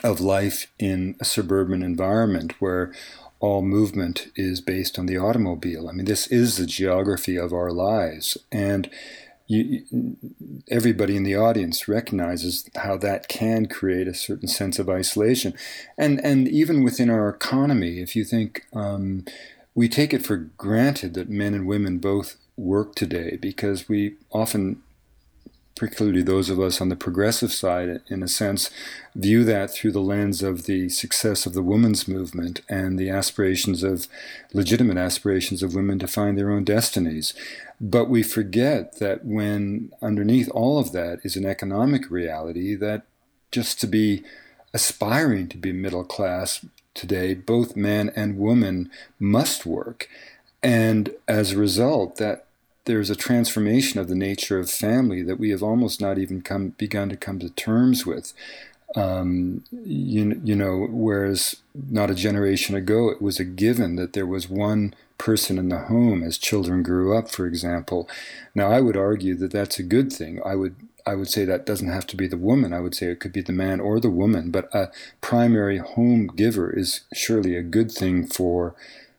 [0.04, 2.94] of life in a suburban environment where
[3.40, 5.88] all movement is based on the automobile.
[5.88, 8.90] I mean, this is the geography of our lives, and
[9.48, 10.18] you,
[10.70, 15.54] everybody in the audience recognizes how that can create a certain sense of isolation,
[15.98, 19.26] and and even within our economy, if you think um,
[19.74, 24.82] we take it for granted that men and women both work today because we often
[25.78, 28.70] particularly those of us on the progressive side, in a sense,
[29.16, 33.84] view that through the lens of the success of the women's movement and the aspirations
[33.84, 34.08] of
[34.54, 37.34] legitimate aspirations of women to find their own destinies.
[37.80, 43.04] But we forget that when underneath all of that is an economic reality, that
[43.52, 44.24] just to be
[44.74, 50.10] aspiring to be middle class today, both man and woman must work.
[50.64, 52.47] And as a result, that
[52.88, 56.70] there's a transformation of the nature of family that we have almost not even come
[56.70, 58.34] begun to come to terms with.
[58.96, 64.26] Um, you, you know, whereas not a generation ago, it was a given that there
[64.26, 68.10] was one person in the home as children grew up, for example.
[68.56, 70.42] Now, I would argue that that's a good thing.
[70.46, 72.74] I would I would say that doesn't have to be the woman.
[72.74, 74.52] I would say it could be the man or the woman.
[74.52, 78.76] But a primary home giver is surely a good thing for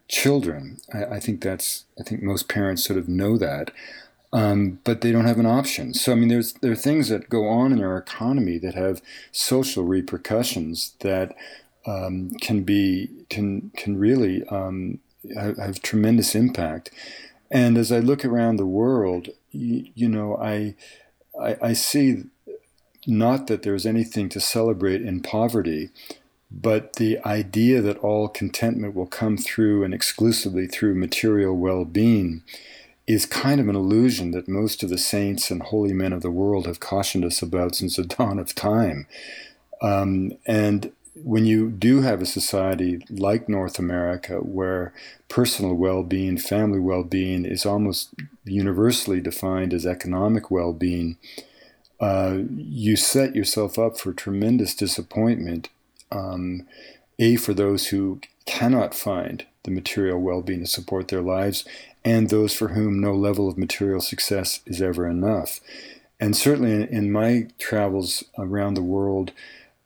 [0.09, 0.79] children.
[0.92, 3.71] I, I think that's I think most parents sort of know that.
[4.31, 5.94] Um, but they don't have an option.
[5.94, 9.01] So I mean, there's there are things that go on in our economy that have
[9.33, 11.35] social repercussions that
[11.87, 14.99] um, can be can can really um,
[15.35, 16.90] have, have, tremendous impact.
[17.51, 20.75] And as I look around the world, you, you know, I,
[21.40, 22.25] I I see
[23.07, 25.88] not that there's anything to celebrate in poverty,
[26.50, 32.42] but the idea that all contentment will come through and exclusively through material well being
[33.06, 36.30] is kind of an illusion that most of the saints and holy men of the
[36.30, 39.06] world have cautioned us about since the dawn of time.
[39.80, 44.92] Um, and when you do have a society like North America, where
[45.28, 51.16] personal well being, family well being is almost universally defined as economic well being,
[52.00, 55.68] uh, you set yourself up for tremendous disappointment
[56.11, 56.66] um,
[57.18, 61.64] A, for those who cannot find the material well being to support their lives,
[62.05, 65.61] and those for whom no level of material success is ever enough.
[66.21, 69.33] And certainly in, in my travels around the world,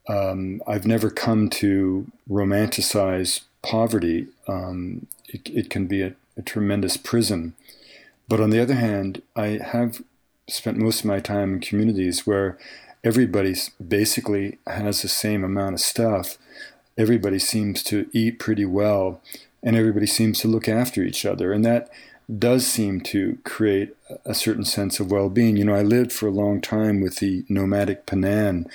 [0.09, 4.29] um, I've never come to romanticize poverty.
[4.49, 7.55] Um, it, it, can be a, a tremendous prison.
[8.29, 10.03] But on the other hand, I have
[10.49, 12.59] spent most of my time in communities where
[13.05, 13.55] everybody
[13.87, 16.39] basically has the same amount of stuff.
[16.97, 19.21] Everybody seems to eat pretty well,
[19.63, 21.53] and everybody seems to look after each other.
[21.53, 21.91] And that
[22.39, 25.57] does seem to create a certain sense of well being.
[25.57, 28.71] You know, I lived for a long time with the nomadic Penan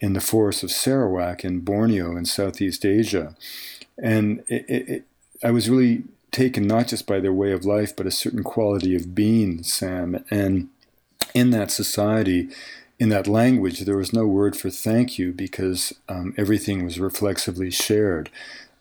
[0.00, 3.34] in the forests of Sarawak in Borneo in Southeast Asia.
[4.02, 5.04] And it, it,
[5.42, 8.94] I was really taken not just by their way of life, but a certain quality
[8.94, 10.24] of being, Sam.
[10.30, 10.68] And
[11.34, 12.48] in that society,
[13.00, 17.70] in that language, there was no word for thank you because um, everything was reflexively
[17.70, 18.30] shared.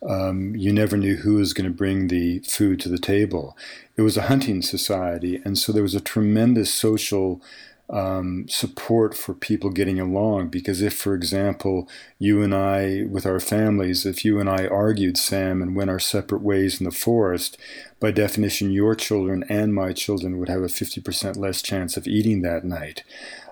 [0.05, 3.57] Um, you never knew who was going to bring the food to the table.
[3.95, 7.41] It was a hunting society, and so there was a tremendous social
[7.89, 10.49] um, support for people getting along.
[10.49, 11.89] Because if, for example,
[12.19, 15.99] you and I, with our families, if you and I argued, Sam, and went our
[15.99, 17.57] separate ways in the forest,
[17.99, 22.41] by definition, your children and my children would have a 50% less chance of eating
[22.41, 23.03] that night.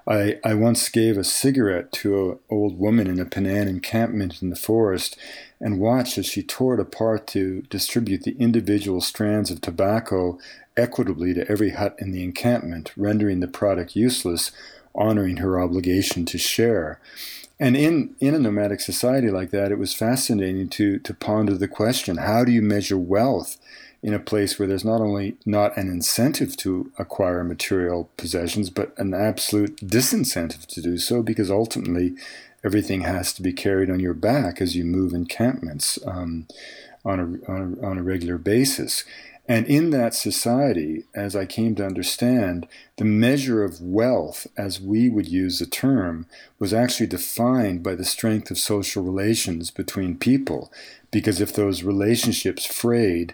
[0.08, 4.50] I, I once gave a cigarette to an old woman in a Penan encampment in
[4.50, 5.18] the forest
[5.60, 10.40] and watched as she tore it apart to distribute the individual strands of tobacco
[10.78, 14.52] equitably to every hut in the encampment, rendering the product useless,
[14.96, 17.02] honoring her obligation to share.
[17.60, 21.68] And in, in a nomadic society like that, it was fascinating to, to ponder the
[21.68, 23.58] question how do you measure wealth
[24.08, 28.98] in a place where there's not only not an incentive to acquire material possessions, but
[28.98, 32.14] an absolute disincentive to do so because ultimately
[32.64, 36.48] everything has to be carried on your back as you move encampments um,
[37.04, 39.04] on, a, on, a, on a regular basis.
[39.46, 45.10] And in that society, as I came to understand, the measure of wealth, as we
[45.10, 46.28] would use the term,
[46.60, 50.72] was actually defined by the strength of social relations between people.
[51.12, 53.34] Because if those relationships frayed,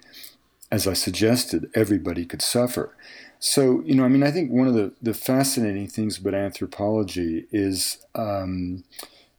[0.74, 2.96] as I suggested, everybody could suffer.
[3.38, 7.46] So, you know, I mean, I think one of the, the fascinating things about anthropology
[7.52, 8.84] is um,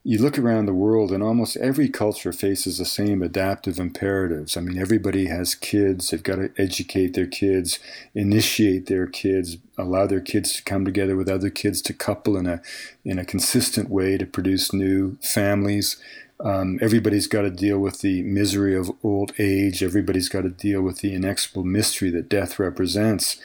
[0.05, 4.55] you look around the world and almost every culture faces the same adaptive imperatives.
[4.55, 7.79] I mean, everybody has kids, they've got to educate their kids,
[8.13, 12.47] initiate their kids, allow their kids to come together with other kids to couple in
[12.47, 12.61] a,
[13.03, 15.97] in a consistent way to produce new families.
[16.39, 19.81] Um, everybody's got to deal with the misery of old age.
[19.81, 23.37] Everybody's got to deal with the inexorable mystery that death represents.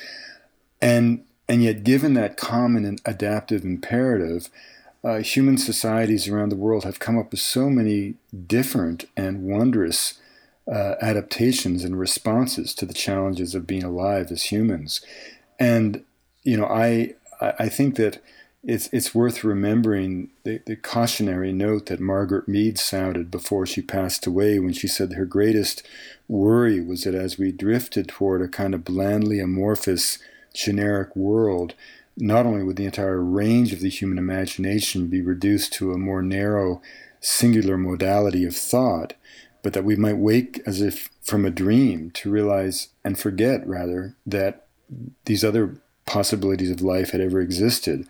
[0.83, 4.49] And, and yet, given that common and adaptive imperative,
[5.03, 8.15] uh, human societies around the world have come up with so many
[8.47, 10.15] different and wondrous
[10.71, 15.01] uh, adaptations and responses to the challenges of being alive as humans.
[15.59, 16.05] And
[16.43, 18.23] you know, I I think that
[18.63, 24.27] it's it's worth remembering the, the cautionary note that Margaret Mead sounded before she passed
[24.27, 25.87] away when she said her greatest
[26.29, 30.19] worry was that as we drifted toward a kind of blandly amorphous
[30.53, 31.75] generic world,
[32.17, 36.23] not only would the entire range of the human imagination be reduced to a more
[36.23, 36.83] narrow,
[37.21, 39.15] singular modality of thought,
[39.63, 44.15] but that we might wake as if from a dream to realize and forget, rather,
[44.27, 44.67] that
[45.25, 48.07] these other possibilities of life had ever existed.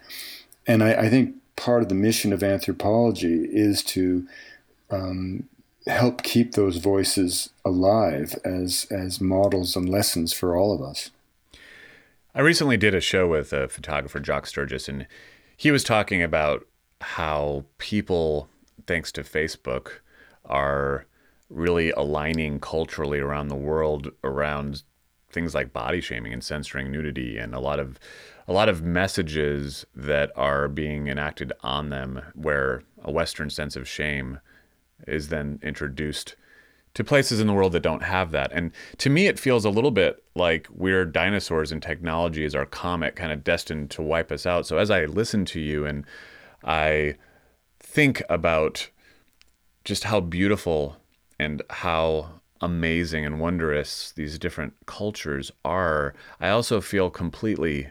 [0.71, 4.25] And I, I think part of the mission of anthropology is to
[4.89, 5.49] um,
[5.89, 11.11] help keep those voices alive as, as models and lessons for all of us.
[12.37, 15.09] I recently did a show with a photographer, Jock Sturges, and
[15.57, 16.65] he was talking about
[17.01, 18.49] how people,
[18.87, 19.95] thanks to Facebook,
[20.45, 21.05] are
[21.49, 24.85] really aligning culturally around the world around
[25.33, 27.99] things like body shaming and censoring nudity and a lot of
[28.51, 33.89] a lot of messages that are being enacted on them where a western sense of
[33.89, 34.41] shame
[35.07, 36.35] is then introduced
[36.93, 38.51] to places in the world that don't have that.
[38.51, 42.67] And to me, it feels a little bit like we're dinosaurs and technology is our
[42.67, 44.67] comet kind of destined to wipe us out.
[44.67, 46.05] So as I listen to you and
[46.65, 47.15] I
[47.79, 48.91] think about
[49.85, 50.97] just how beautiful
[51.39, 57.91] and how amazing and wondrous these different cultures are, I also feel completely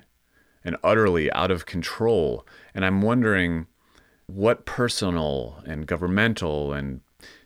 [0.64, 2.45] and utterly out of control.
[2.74, 3.68] And I'm wondering
[4.28, 7.01] what personal and governmental and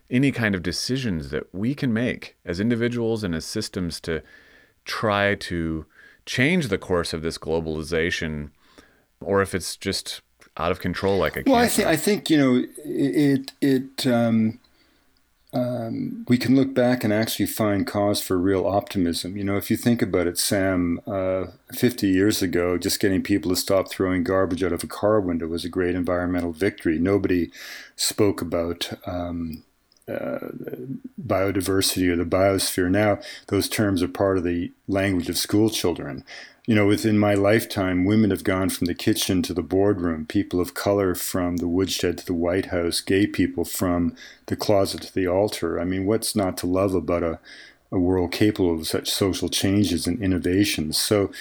[0.09, 4.21] any kind of decisions that we can make as individuals and as systems to
[4.85, 5.85] try to
[6.25, 8.51] change the course of this globalization,
[9.21, 10.21] or if it's just
[10.57, 14.07] out of control like a well, I think I think you know it it.
[14.07, 14.59] Um,
[15.53, 19.37] um, we can look back and actually find cause for real optimism.
[19.37, 23.51] You know, if you think about it, Sam, uh, 50 years ago, just getting people
[23.51, 26.97] to stop throwing garbage out of a car window was a great environmental victory.
[26.97, 27.51] Nobody
[27.95, 29.63] spoke about um,
[30.07, 30.39] uh,
[31.23, 32.89] biodiversity or the biosphere.
[32.89, 36.23] Now, those terms are part of the language of school children.
[36.65, 40.61] You know, within my lifetime, women have gone from the kitchen to the boardroom, people
[40.61, 45.13] of color from the woodshed to the White House, gay people from the closet to
[45.13, 45.77] the altar.
[45.79, 47.39] I mean, what's not to love about a,
[47.91, 50.97] a world capable of such social changes and innovations?
[50.97, 51.31] So,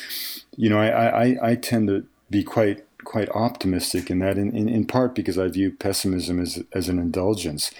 [0.57, 4.69] you know, I, I, I tend to be quite quite optimistic in that, in, in,
[4.69, 7.73] in part because I view pessimism as, as an indulgence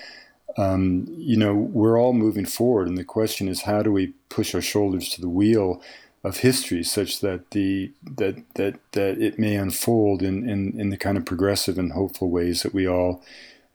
[0.57, 4.55] um, you know, we're all moving forward, and the question is, how do we push
[4.55, 5.81] our shoulders to the wheel
[6.25, 10.97] of history such that the that that that it may unfold in in, in the
[10.97, 13.23] kind of progressive and hopeful ways that we all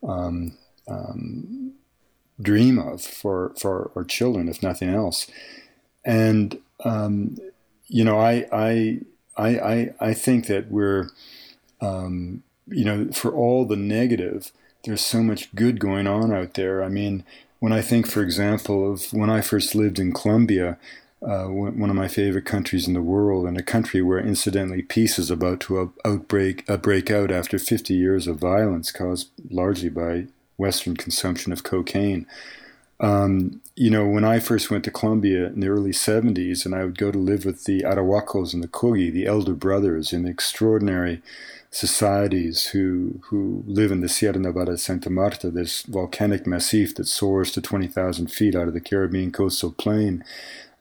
[0.07, 1.73] um, um,
[2.41, 5.27] dream of for, for our children, if nothing else.
[6.05, 7.37] And, um,
[7.87, 9.01] you know, I, I,
[9.37, 11.09] I, I, think that we're,
[11.81, 14.51] um, you know, for all the negative,
[14.83, 16.83] there's so much good going on out there.
[16.83, 17.23] I mean,
[17.59, 20.77] when I think, for example, of when I first lived in Colombia,
[21.21, 25.17] uh, one of my favorite countries in the world, and a country where, incidentally, peace
[25.17, 30.27] is about to outbreak uh, break out after 50 years of violence caused largely by
[30.57, 32.27] Western consumption of cocaine.
[32.99, 36.83] Um, you know, when I first went to Colombia in the early 70s, and I
[36.83, 41.21] would go to live with the Arhuacos and the Kogi, the elder brothers, in extraordinary
[41.69, 47.07] societies who who live in the Sierra Nevada de Santa Marta, this volcanic massif that
[47.07, 50.23] soars to 20,000 feet out of the Caribbean coastal plain.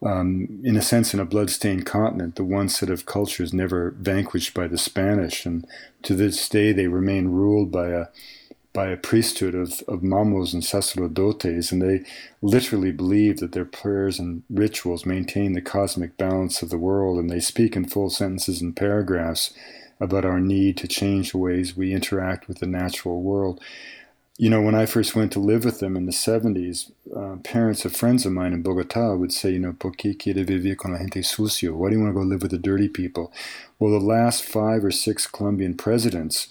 [0.02, 4.52] Um, in a sense, in a blood-stained continent, the one set of cultures never vanquished
[4.52, 5.66] by the Spanish, and
[6.02, 8.06] to this day they remain ruled by a
[8.74, 12.04] by a priesthood of, of mamos and sacerdotes, and they
[12.42, 17.30] literally believe that their prayers and rituals maintain the cosmic balance of the world, and
[17.30, 19.54] they speak in full sentences and paragraphs
[19.98, 23.62] about our need to change the ways we interact with the natural world.
[24.38, 27.86] You know, when I first went to live with them in the 70s, uh, parents
[27.86, 30.92] of friends of mine in Bogota would say, you know, ¿por qué quiere vivir con
[30.92, 31.74] la gente sucio?
[31.74, 33.32] Why do you want to go live with the dirty people?
[33.78, 36.48] Well, the last five or six Colombian presidents,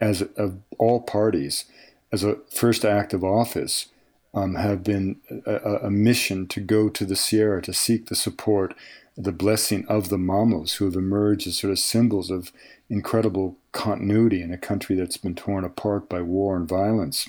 [0.00, 1.66] as of all parties,
[2.10, 3.86] as a first act of office,
[4.34, 5.16] um, have been
[5.46, 8.74] a, a, mission to go to the Sierra to seek the support,
[9.16, 12.52] the blessing of the Mamos, who have emerged as sort of symbols of
[12.90, 17.28] incredible continuity in a country that's been torn apart by war and violence.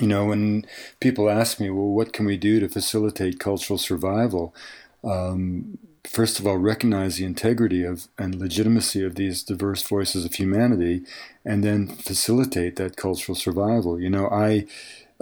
[0.00, 0.64] You know, when
[1.00, 4.54] people ask me, well, what can we do to facilitate cultural survival?
[5.02, 10.34] Um, first of all, recognize the integrity of and legitimacy of these diverse voices of
[10.34, 11.02] humanity,
[11.44, 14.00] and then facilitate that cultural survival.
[14.00, 14.66] You know, I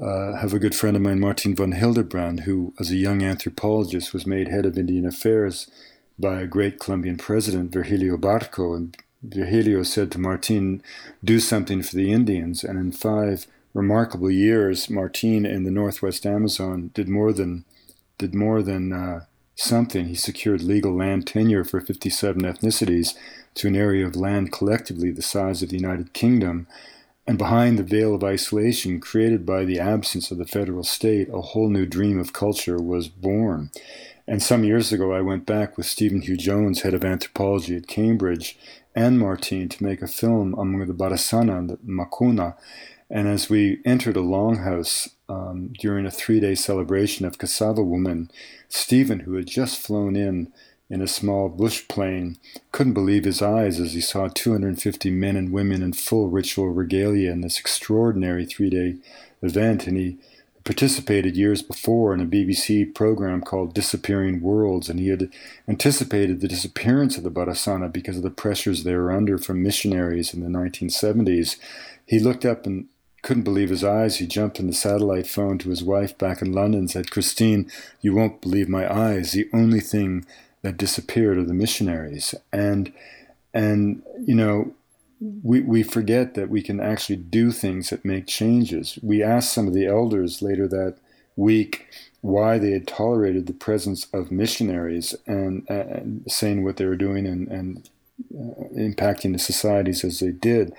[0.00, 4.12] uh, have a good friend of mine, Martin von Hildebrand, who, as a young anthropologist,
[4.12, 5.68] was made head of Indian Affairs
[6.18, 10.82] by a great Colombian president, Virgilio Barco, and Virgilio said to Martin,
[11.24, 12.62] do something for the Indians.
[12.62, 17.64] And in five remarkable years, Martin in the Northwest Amazon did more than
[18.18, 20.06] did more than uh, something.
[20.06, 23.14] He secured legal land tenure for 57 ethnicities
[23.54, 26.66] to an area of land collectively the size of the United Kingdom.
[27.28, 31.40] And behind the veil of isolation created by the absence of the federal state, a
[31.40, 33.70] whole new dream of culture was born.
[34.26, 37.86] And some years ago, I went back with Stephen Hugh Jones, head of anthropology at
[37.86, 38.58] Cambridge,
[38.98, 42.56] and Martin to make a film among the Barasana, and the Makuna.
[43.08, 48.28] And as we entered a longhouse um, during a three day celebration of Cassava Woman,
[48.68, 50.52] Stephen, who had just flown in
[50.90, 52.38] in a small bush plane,
[52.72, 57.30] couldn't believe his eyes as he saw 250 men and women in full ritual regalia
[57.30, 58.96] in this extraordinary three day
[59.42, 59.86] event.
[59.86, 60.18] And he
[60.68, 65.32] participated years before in a BBC program called Disappearing Worlds, and he had
[65.66, 70.34] anticipated the disappearance of the Barasana because of the pressures they were under from missionaries
[70.34, 71.56] in the 1970s.
[72.04, 72.84] He looked up and
[73.22, 74.16] couldn't believe his eyes.
[74.16, 77.72] He jumped on the satellite phone to his wife back in London and said, Christine,
[78.02, 79.32] you won't believe my eyes.
[79.32, 80.26] The only thing
[80.60, 82.34] that disappeared are the missionaries.
[82.52, 82.92] And
[83.54, 84.74] and you know,
[85.20, 88.98] we, we forget that we can actually do things that make changes.
[89.02, 90.96] We asked some of the elders later that
[91.36, 91.86] week
[92.20, 97.26] why they had tolerated the presence of missionaries and, and saying what they were doing
[97.26, 97.90] and, and
[98.34, 100.72] uh, impacting the societies as they did.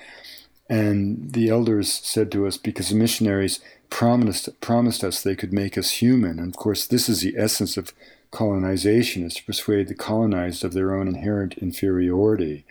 [0.69, 3.59] And the elders said to us, because the missionaries
[3.89, 6.39] promised, promised us they could make us human.
[6.39, 7.93] And of course, this is the essence of
[8.31, 12.65] colonization, is to persuade the colonized of their own inherent inferiority.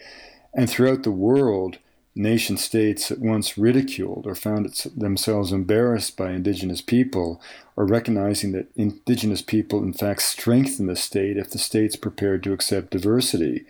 [0.59, 1.79] And throughout the world,
[2.17, 7.41] nation states at once ridiculed or found themselves embarrassed by indigenous people,
[7.77, 12.53] or recognizing that indigenous people, in fact, strengthen the state if the state's prepared to
[12.53, 13.67] accept diversity.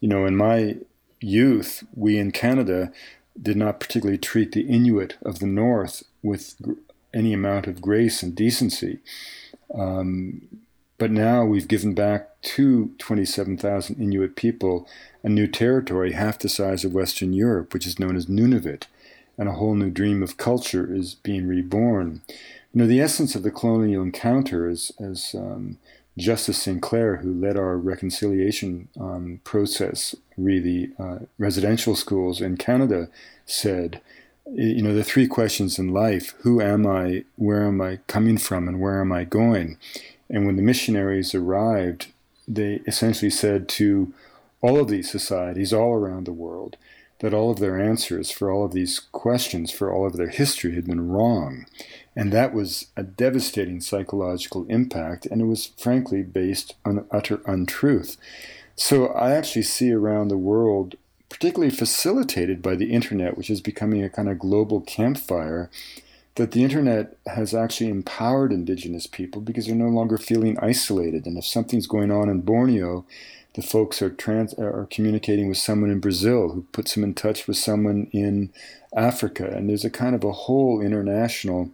[0.00, 0.76] You know, in my
[1.20, 2.92] youth, we in Canada
[3.40, 6.54] did not particularly treat the Inuit of the North with
[7.12, 9.00] any amount of grace and decency.
[9.74, 10.48] Um,
[10.96, 14.86] but now we've given back to 27,000 Inuit people
[15.22, 18.84] a new territory half the size of Western Europe, which is known as Nunavut,
[19.38, 22.22] and a whole new dream of culture is being reborn.
[22.72, 25.78] You know, the essence of the colonial encounter is, as um,
[26.18, 33.08] Justice Sinclair, who led our reconciliation um, process, really uh, residential schools in Canada,
[33.46, 34.00] said,
[34.50, 38.68] you know, the three questions in life who am I, where am I coming from,
[38.68, 39.78] and where am I going?
[40.28, 42.08] And when the missionaries arrived,
[42.54, 44.12] they essentially said to
[44.60, 46.76] all of these societies all around the world
[47.22, 50.74] that all of their answers for all of these questions, for all of their history,
[50.74, 51.66] had been wrong.
[52.16, 58.16] And that was a devastating psychological impact, and it was frankly based on utter untruth.
[58.74, 60.96] So I actually see around the world,
[61.28, 65.70] particularly facilitated by the internet, which is becoming a kind of global campfire,
[66.36, 71.26] that the internet has actually empowered indigenous people because they're no longer feeling isolated.
[71.26, 73.04] And if something's going on in Borneo,
[73.54, 77.46] the folks are trans are communicating with someone in Brazil who puts them in touch
[77.46, 78.50] with someone in
[78.96, 81.70] Africa, and there's a kind of a whole international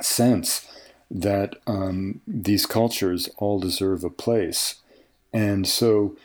[0.00, 0.66] sense
[1.10, 4.76] that um, these cultures all deserve a place,
[5.32, 6.16] and so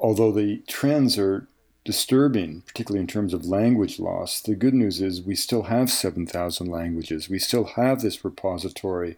[0.00, 1.46] although the trends are
[1.84, 6.66] disturbing, particularly in terms of language loss, the good news is we still have 7,000
[6.66, 7.28] languages.
[7.28, 9.16] We still have this repository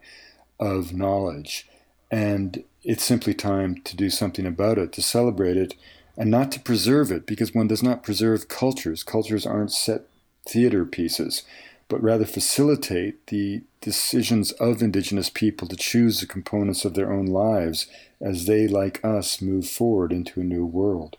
[0.58, 1.68] of knowledge.
[2.10, 5.74] And it's simply time to do something about it, to celebrate it,
[6.16, 9.02] and not to preserve it, because one does not preserve cultures.
[9.02, 10.02] Cultures aren't set
[10.46, 11.42] theater pieces,
[11.88, 17.26] but rather facilitate the decisions of Indigenous people to choose the components of their own
[17.26, 17.88] lives
[18.20, 21.16] as they, like us, move forward into a new world.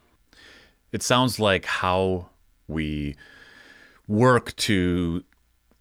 [0.96, 2.30] It sounds like how
[2.70, 3.18] we
[4.08, 5.26] work to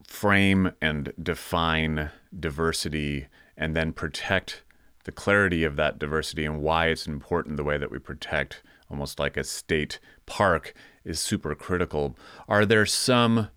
[0.09, 4.65] frame and define diversity and then protect
[5.05, 9.21] the clarity of that diversity and why it's important the way that we protect almost
[9.21, 12.19] like a state park is super critical.
[12.49, 13.51] Are there some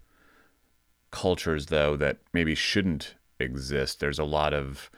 [1.10, 3.99] cultures though that maybe shouldn't exist?
[3.99, 4.91] There's a lot of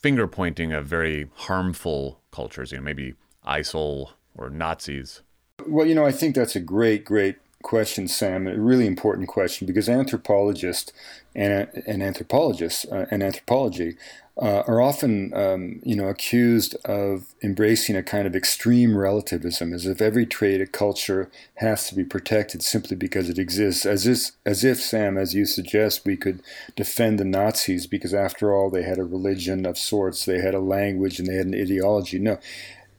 [0.00, 5.22] finger pointing of very harmful cultures, you know, maybe ISIL or Nazis.
[5.64, 8.46] Well, you know, I think that's a great, great question, Sam.
[8.46, 10.92] A really important question because anthropologists
[11.34, 13.96] and, and anthropologists uh, and anthropology
[14.40, 19.86] uh, are often, um, you know, accused of embracing a kind of extreme relativism, as
[19.86, 23.86] if every trait of culture has to be protected simply because it exists.
[23.86, 26.42] As if, as if, Sam, as you suggest, we could
[26.76, 30.60] defend the Nazis because, after all, they had a religion of sorts, they had a
[30.60, 32.18] language, and they had an ideology.
[32.18, 32.38] No,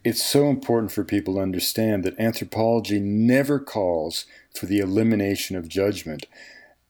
[0.07, 5.67] it's so important for people to understand that anthropology never calls for the elimination of
[5.67, 6.25] judgment.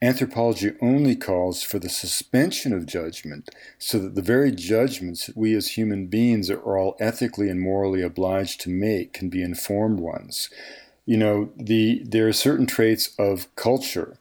[0.03, 3.49] Anthropology only calls for the suspension of judgment
[3.79, 8.03] so that the very judgments that we as human beings are all ethically and morally
[8.03, 10.51] obliged to make can be informed ones.
[11.07, 14.19] You know, the, there are certain traits of culture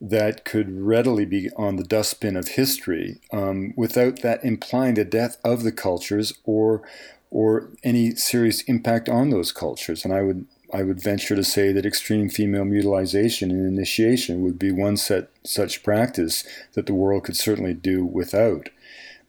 [0.00, 5.36] that could readily be on the dustbin of history um, without that implying the death
[5.44, 6.82] of the cultures or
[7.30, 10.04] or any serious impact on those cultures.
[10.04, 14.58] And I would I would venture to say that extreme female mutilization and initiation would
[14.58, 18.68] be one set, such practice that the world could certainly do without.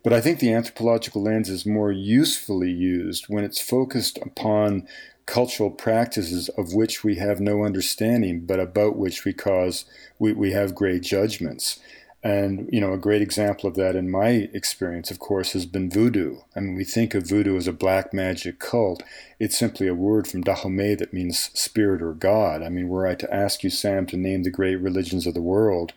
[0.04, 4.88] But I think the anthropological lens is more usefully used when it's focused upon
[5.26, 9.86] cultural practices of which we have no understanding, but about which we cause
[10.18, 11.80] we, we have great judgments.
[12.22, 15.89] And, you know, a great example of that in my experience, of course, has been
[15.89, 16.39] voodoo.
[16.53, 19.03] I mean, we think of voodoo as a black magic cult.
[19.39, 22.61] It's simply a word from Dahomey that means spirit or God.
[22.61, 25.41] I mean, were I to ask you, Sam, to name the great religions of the
[25.41, 25.93] world,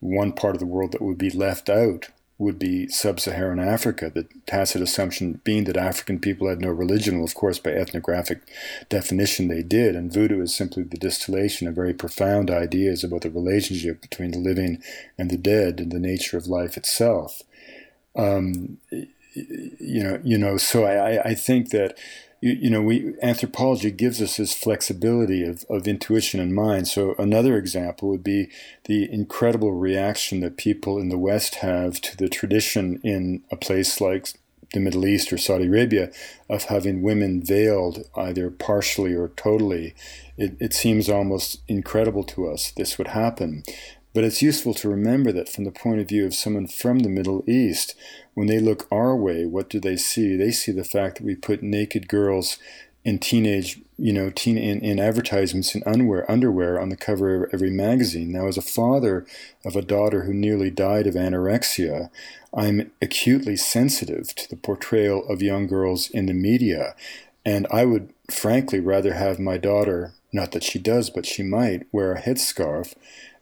[0.00, 2.08] one part of the world that would be left out
[2.38, 7.16] would be sub Saharan Africa, the tacit assumption being that African people had no religion.
[7.16, 8.42] Well, of course, by ethnographic
[8.88, 9.96] definition, they did.
[9.96, 14.38] And voodoo is simply the distillation of very profound ideas about the relationship between the
[14.38, 14.80] living
[15.18, 17.42] and the dead and the nature of life itself.
[18.14, 18.78] Um,
[19.34, 20.56] you know, you know.
[20.58, 21.98] So I, I think that
[22.40, 26.88] you, you, know, we anthropology gives us this flexibility of, of intuition and mind.
[26.88, 28.48] So another example would be
[28.84, 34.00] the incredible reaction that people in the West have to the tradition in a place
[34.00, 34.28] like
[34.72, 36.12] the Middle East or Saudi Arabia
[36.48, 39.94] of having women veiled either partially or totally.
[40.36, 43.62] It, it seems almost incredible to us this would happen.
[44.14, 47.08] But it's useful to remember that from the point of view of someone from the
[47.08, 47.94] Middle East,
[48.38, 50.36] when they look our way, what do they see?
[50.36, 52.56] They see the fact that we put naked girls
[53.02, 57.52] in teenage, you know, teen in, in advertisements in underwear, underwear on the cover of
[57.52, 58.30] every magazine.
[58.30, 59.26] Now, as a father
[59.64, 62.10] of a daughter who nearly died of anorexia,
[62.54, 66.94] I'm acutely sensitive to the portrayal of young girls in the media,
[67.44, 71.88] and I would frankly rather have my daughter, not that she does, but she might,
[71.90, 72.94] wear a headscarf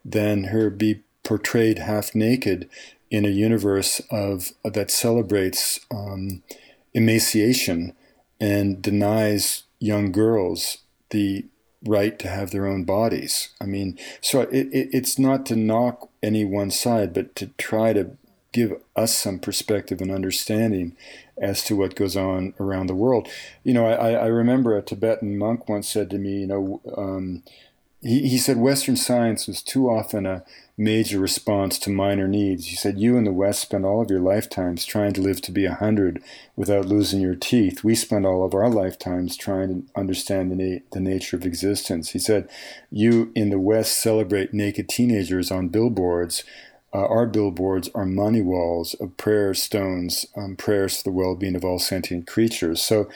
[0.07, 2.71] than her be portrayed half naked
[3.11, 6.43] in a universe of that celebrates um,
[6.95, 7.95] emaciation
[8.41, 10.79] and denies young girls
[11.11, 11.45] the
[11.85, 13.51] right to have their own bodies.
[13.61, 17.93] I mean, so it, it, it's not to knock any one side, but to try
[17.93, 18.17] to
[18.53, 20.97] give us some perspective and understanding
[21.41, 23.29] as to what goes on around the world.
[23.63, 27.43] You know, I, I remember a Tibetan monk once said to me, you know, um,
[28.01, 30.43] he, he said Western science was too often a
[30.79, 32.67] major response to minor needs.
[32.67, 35.53] He said, You in the West spend all of your lifetimes trying to live to
[35.53, 36.23] be a hundred
[36.55, 37.83] without losing your teeth.
[37.83, 42.11] We spend all of our lifetimes trying to understand the, na- the nature of existence.
[42.11, 42.49] He said,
[42.91, 46.45] You in the West celebrate naked teenagers on billboards.
[46.93, 51.57] Uh, our billboards are mani walls of prayer stones, um, prayers for the well being
[51.57, 52.83] of all sentient creatures.
[52.83, 53.09] So,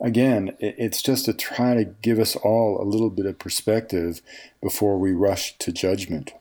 [0.00, 4.20] again, it, it's just to try to give us all a little bit of perspective
[4.60, 6.32] before we rush to judgment.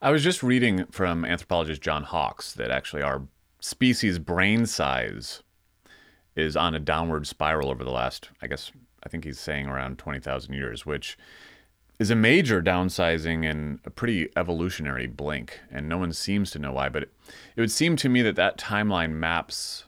[0.00, 3.22] I was just reading from anthropologist John Hawks that actually our
[3.58, 5.42] species brain size
[6.36, 8.70] is on a downward spiral over the last, I guess,
[9.02, 11.18] I think he's saying around 20,000 years, which
[11.98, 15.58] is a major downsizing and a pretty evolutionary blink.
[15.68, 17.12] And no one seems to know why, but it,
[17.56, 19.86] it would seem to me that that timeline maps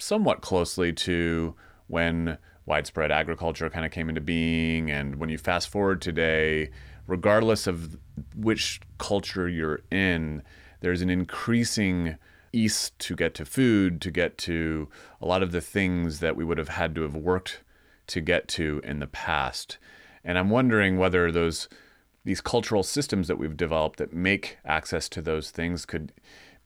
[0.00, 1.54] somewhat closely to
[1.86, 2.36] when
[2.66, 4.90] widespread agriculture kind of came into being.
[4.90, 6.70] And when you fast forward today,
[7.06, 7.96] regardless of
[8.34, 10.42] which culture you're in,
[10.80, 12.16] there's an increasing
[12.52, 14.88] east to get to food, to get to
[15.20, 17.62] a lot of the things that we would have had to have worked
[18.06, 19.78] to get to in the past.
[20.24, 21.68] And I'm wondering whether those
[22.24, 26.12] these cultural systems that we've developed that make access to those things could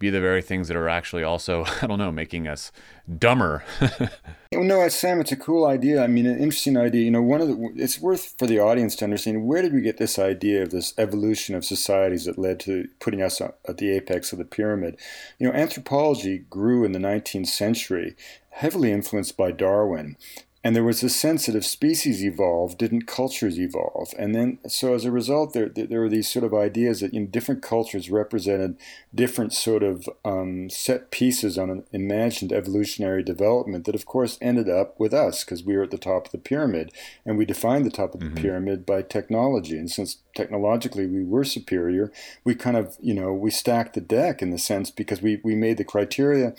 [0.03, 2.71] be the very things that are actually also, I don't know, making us
[3.19, 3.65] dumber.
[4.53, 6.03] no, Sam, it's a cool idea.
[6.03, 7.05] I mean, an interesting idea.
[7.05, 9.81] You know, one of the, it's worth for the audience to understand where did we
[9.81, 13.93] get this idea of this evolution of societies that led to putting us at the
[13.93, 14.99] apex of the pyramid?
[15.39, 18.17] You know, anthropology grew in the 19th century,
[18.51, 20.17] heavily influenced by Darwin
[20.65, 24.15] and there was a sense that if species evolve, didn't cultures evolve?
[24.17, 27.31] And then, so as a result, there there were these sort of ideas that in
[27.31, 28.77] different cultures represented
[29.13, 34.69] different sort of um, set pieces on an imagined evolutionary development that, of course, ended
[34.69, 36.93] up with us because we were at the top of the pyramid,
[37.27, 38.37] and we defined the top of the mm-hmm.
[38.37, 39.77] pyramid by technology.
[39.77, 42.13] And since technologically we were superior,
[42.45, 45.57] we kind of you know we stacked the deck in the sense because we we
[45.57, 46.55] made the criteria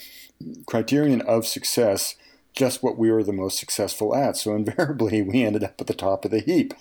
[0.66, 2.16] criterion of success
[2.54, 4.38] just what we were the most successful at.
[4.38, 6.74] So invariably, we ended up at the top of the heap.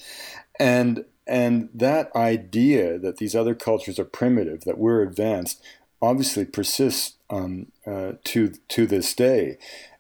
[0.58, 5.62] And and that idea that these other cultures are primitive, that we're advanced,
[6.00, 9.58] obviously persists um, uh, to to this day.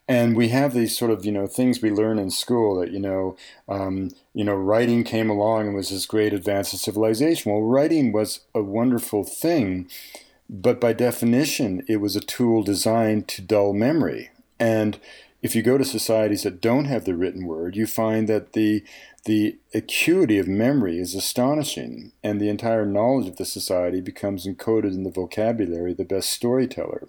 [0.08, 2.98] And we have these sort of you know things we learn in school that you
[2.98, 3.36] know
[3.68, 7.52] um, you know writing came along and was this great advance of civilization.
[7.52, 9.88] Well, writing was a wonderful thing,
[10.50, 14.30] but by definition, it was a tool designed to dull memory.
[14.58, 14.98] And
[15.42, 18.84] if you go to societies that don't have the written word, you find that the
[19.24, 24.94] the acuity of memory is astonishing, and the entire knowledge of the society becomes encoded
[24.94, 27.08] in the vocabulary of the best storyteller.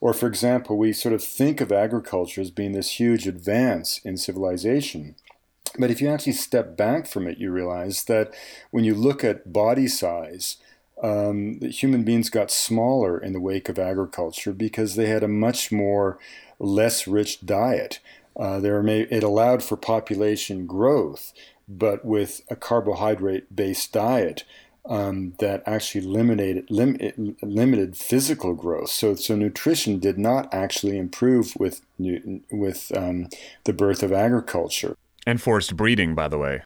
[0.00, 4.18] Or, for example, we sort of think of agriculture as being this huge advance in
[4.18, 5.14] civilization.
[5.78, 8.34] But if you actually step back from it, you realize that
[8.70, 10.58] when you look at body size,
[11.02, 15.70] um, human beings got smaller in the wake of agriculture because they had a much
[15.70, 16.18] more
[16.58, 18.00] less rich diet.
[18.38, 21.32] Uh, there may, it allowed for population growth,
[21.68, 24.44] but with a carbohydrate-based diet
[24.88, 28.90] um, that actually limited lim- limited physical growth.
[28.90, 33.28] So, so nutrition did not actually improve with with um,
[33.64, 34.96] the birth of agriculture
[35.26, 36.62] and forced breeding, by the way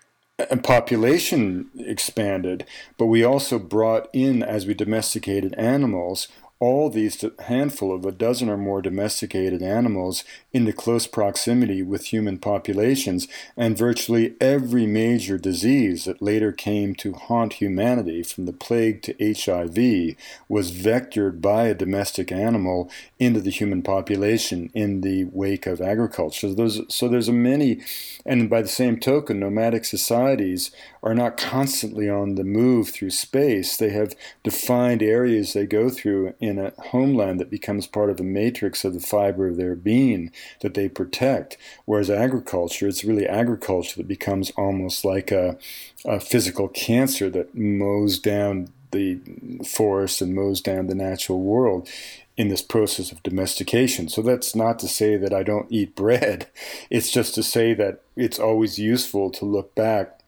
[0.51, 2.65] and population expanded,
[2.97, 6.29] but we also brought in, as we domesticated animals,
[6.61, 12.39] all these handful of a dozen or more domesticated animals into close proximity with human
[12.39, 19.01] populations, and virtually every major disease that later came to haunt humanity, from the plague
[19.01, 20.17] to HIV,
[20.49, 26.49] was vectored by a domestic animal into the human population in the wake of agriculture.
[26.49, 27.81] So there's, so there's a many,
[28.27, 30.71] and by the same token, nomadic societies
[31.03, 33.79] are not constantly on the move through space.
[33.79, 38.23] They have defined areas they go through in a homeland that becomes part of the
[38.23, 41.57] matrix of the fiber of their being that they protect.
[41.85, 45.59] Whereas agriculture, it's really agriculture that becomes almost like a,
[46.05, 49.19] a physical cancer that mows down the
[49.65, 51.89] forest and mows down the natural world
[52.37, 54.09] in this process of domestication.
[54.09, 56.49] So that's not to say that I don't eat bread.
[56.91, 60.21] It's just to say that it's always useful to look back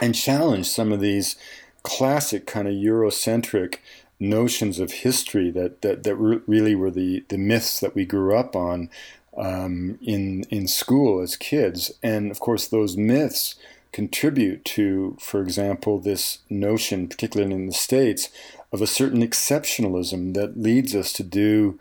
[0.00, 1.36] and challenge some of these
[1.82, 3.76] classic kind of Eurocentric
[4.18, 8.34] notions of history that that, that re- really were the, the myths that we grew
[8.36, 8.90] up on
[9.36, 13.56] um, in in school as kids, and of course those myths
[13.92, 18.28] contribute to, for example, this notion, particularly in the states,
[18.70, 21.78] of a certain exceptionalism that leads us to do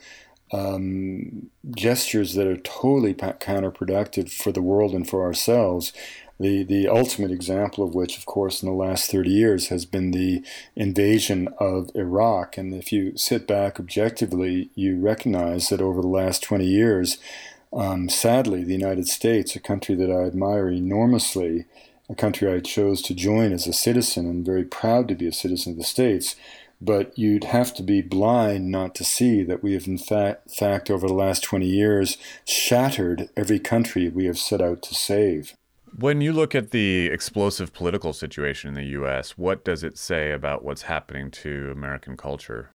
[0.53, 5.91] um, gestures that are totally counterproductive for the world and for ourselves
[6.39, 10.11] The, the ultimate example of which, of course, in the last 30 years has been
[10.11, 10.43] the
[10.75, 12.57] invasion of Iraq.
[12.57, 17.17] And if you sit back objectively, you recognize that over the last 20 years,
[17.71, 21.65] um, sadly, the United States, a country that I admire enormously,
[22.09, 25.33] a country I chose to join as a citizen and very proud to be a
[25.33, 26.35] citizen of the States,
[26.81, 30.89] but you'd have to be blind not to see that we have, in fact, fact,
[30.91, 35.55] over the last 20 years, shattered every country we have set out to save.
[35.97, 40.31] When you look at the explosive political situation in the U.S., what does it say
[40.31, 42.71] about what's happening to American culture?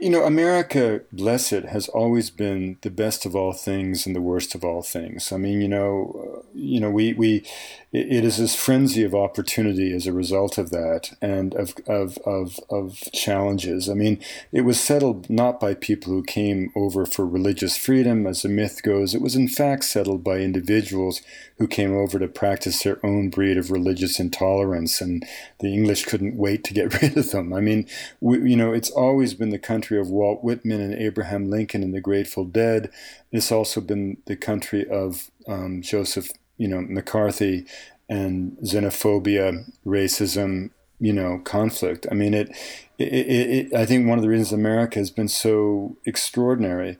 [0.00, 4.22] You know, America, bless it, has always been the best of all things and the
[4.22, 5.30] worst of all things.
[5.30, 7.44] I mean, you know, uh, you know, we, we
[7.92, 12.60] it is this frenzy of opportunity as a result of that and of, of, of,
[12.70, 13.88] of challenges.
[13.88, 14.20] I mean,
[14.52, 18.84] it was settled not by people who came over for religious freedom, as the myth
[18.84, 19.12] goes.
[19.12, 21.20] It was in fact settled by individuals
[21.58, 25.26] who came over to practice their own breed of religious intolerance, and
[25.58, 27.52] the English couldn't wait to get rid of them.
[27.52, 27.88] I mean,
[28.20, 31.94] we, you know, it's always been the country of Walt Whitman and Abraham Lincoln and
[31.94, 32.90] the Grateful Dead.
[33.32, 37.66] It's also been the country of um, Joseph, you know, McCarthy
[38.08, 42.06] and xenophobia, racism, you know, conflict.
[42.10, 42.50] I mean, it,
[42.98, 46.98] it, it, it I think one of the reasons America has been so extraordinary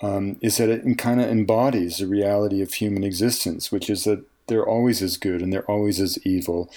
[0.00, 4.24] um, is that it kind of embodies the reality of human existence, which is that
[4.48, 6.70] they're always as good and they're always as evil.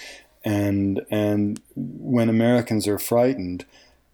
[0.44, 3.64] And, and when Americans are frightened,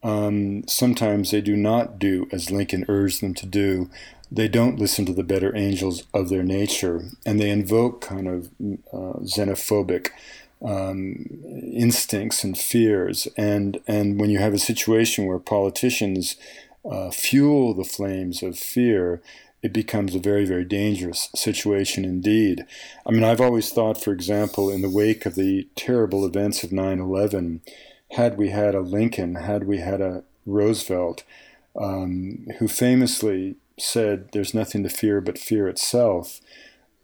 [0.03, 3.89] um, sometimes they do not do as Lincoln urged them to do.
[4.31, 8.47] They don't listen to the better angels of their nature, and they invoke kind of
[8.93, 10.09] uh, xenophobic
[10.65, 11.27] um,
[11.73, 13.29] instincts and fears.
[13.37, 16.37] And and when you have a situation where politicians
[16.85, 19.21] uh, fuel the flames of fear,
[19.63, 22.67] it becomes a very, very dangerous situation indeed.
[23.07, 26.73] I mean, I've always thought, for example, in the wake of the terrible events of
[26.73, 27.61] 9 11,
[28.13, 31.25] had we had a Lincoln, had we had a Roosevelt,
[31.77, 36.41] um, who famously said, There's nothing to fear but fear itself.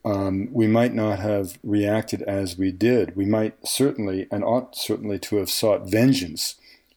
[0.04, 3.16] Um, we might not have reacted as we did.
[3.16, 6.54] We might certainly and ought certainly to have sought vengeance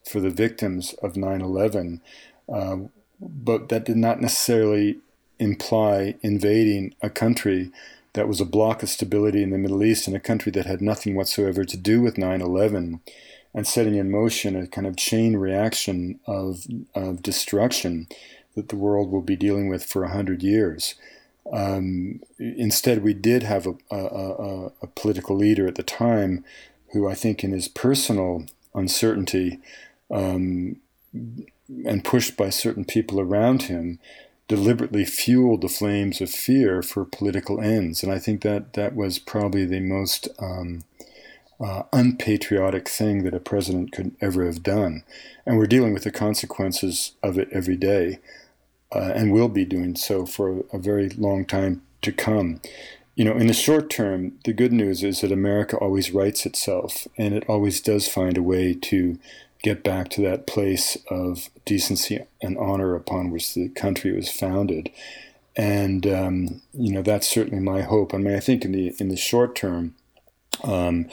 [0.10, 2.02] for the victims of 9 11
[2.52, 2.78] uh,
[3.20, 4.98] but that did not necessarily
[5.40, 7.72] imply invading a country
[8.14, 10.82] that was a block of stability in the Middle East and a country that had
[10.82, 13.00] nothing whatsoever to do with 9 11
[13.54, 18.08] and setting in motion a kind of chain reaction of, of destruction
[18.56, 20.96] that the world will be dealing with for a 100 years.
[21.52, 26.46] Um, instead, we did have a, a, a, a, political leader at the time
[26.94, 28.46] who I think, in his personal
[28.76, 29.60] uncertainty,
[30.10, 30.78] um,
[31.14, 34.00] and pushed by certain people around him,
[34.48, 38.04] deliberately fueled the flames of fear for political ends.
[38.04, 40.84] And I think that that was probably the most um,
[41.62, 45.04] uh, unpatriotic thing that a president could ever have done.
[45.46, 48.20] And we're dealing with the consequences of it every day,
[48.94, 52.62] uh, and will be doing so for a very long time to come.
[53.16, 57.08] You know, in the short term, the good news is that America always rights itself,
[57.18, 59.20] and it always does find a way to
[59.62, 64.90] get back to that place of decency and honor upon which the country was founded.
[65.56, 68.14] And um, you know that's certainly my hope.
[68.14, 69.96] I mean, I think in the in the short term,
[70.64, 71.08] um,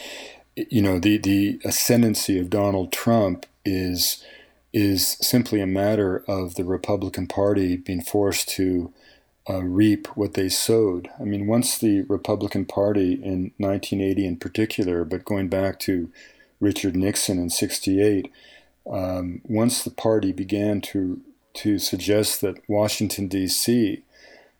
[0.71, 4.25] you know, the the ascendancy of Donald Trump is
[4.73, 8.93] is simply a matter of the Republican Party being forced to
[9.49, 11.09] uh, reap what they sowed.
[11.19, 16.11] I mean, once the Republican Party in 1980 in particular, but going back to
[16.61, 18.31] Richard Nixon in 68,
[18.91, 21.21] um, once the party began to,
[21.55, 24.03] to suggest that Washington, D.C.,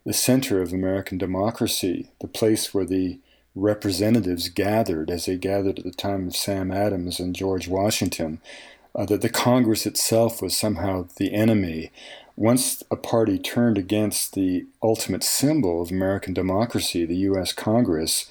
[0.07, 3.19] the center of American democracy, the place where the
[3.59, 8.41] representatives gathered, as they gathered at the time of Sam Adams and George Washington,
[8.95, 11.91] uh, that the Congress itself was somehow the enemy.
[12.37, 17.53] Once a party turned against the ultimate symbol of American democracy, the U.S.
[17.53, 18.31] Congress,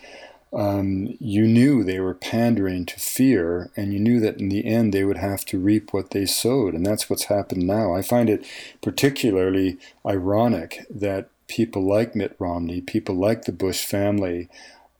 [0.53, 4.93] um, you knew they were pandering to fear, and you knew that in the end
[4.93, 6.73] they would have to reap what they sowed.
[6.73, 7.93] And that's what's happened now.
[7.93, 8.45] I find it
[8.81, 14.49] particularly ironic that people like Mitt Romney, people like the Bush family,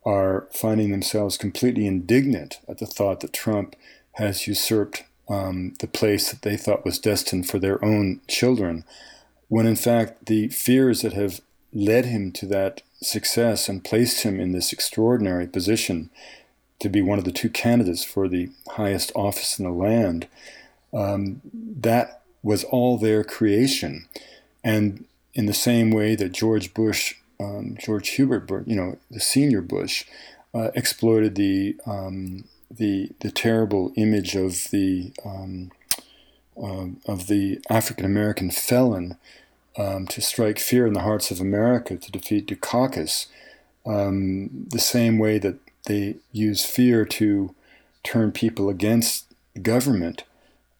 [0.08, 3.76] are finding themselves completely indignant at the thought that Trump
[4.12, 8.84] has usurped um, the place that they thought was destined for their own children,
[9.48, 11.42] when in fact the fears that have
[11.74, 16.08] led him to that success and placed him in this extraordinary position
[16.80, 20.26] to be one of the two candidates for the highest office in the land,
[20.94, 24.08] um, that was all their creation.
[24.64, 25.04] And
[25.34, 30.04] in the same way that George Bush, um, George Herbert, you know, the senior Bush,
[30.54, 35.70] uh, exploited the um, the the terrible image of the um,
[36.60, 39.16] uh, of the African American felon
[39.76, 43.26] um, to strike fear in the hearts of America to defeat Dukakis,
[43.86, 47.54] um, the same way that they use fear to
[48.02, 49.26] turn people against
[49.62, 50.24] government,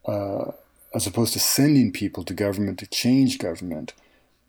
[0.06, 0.52] uh,
[0.94, 3.92] as opposed to sending people to government to change government.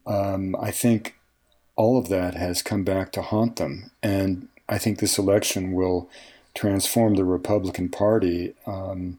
[0.07, 1.18] Um, I think
[1.79, 6.09] all of that has come back to haunt them, and I think this election will
[6.53, 9.17] transform the Republican Party um,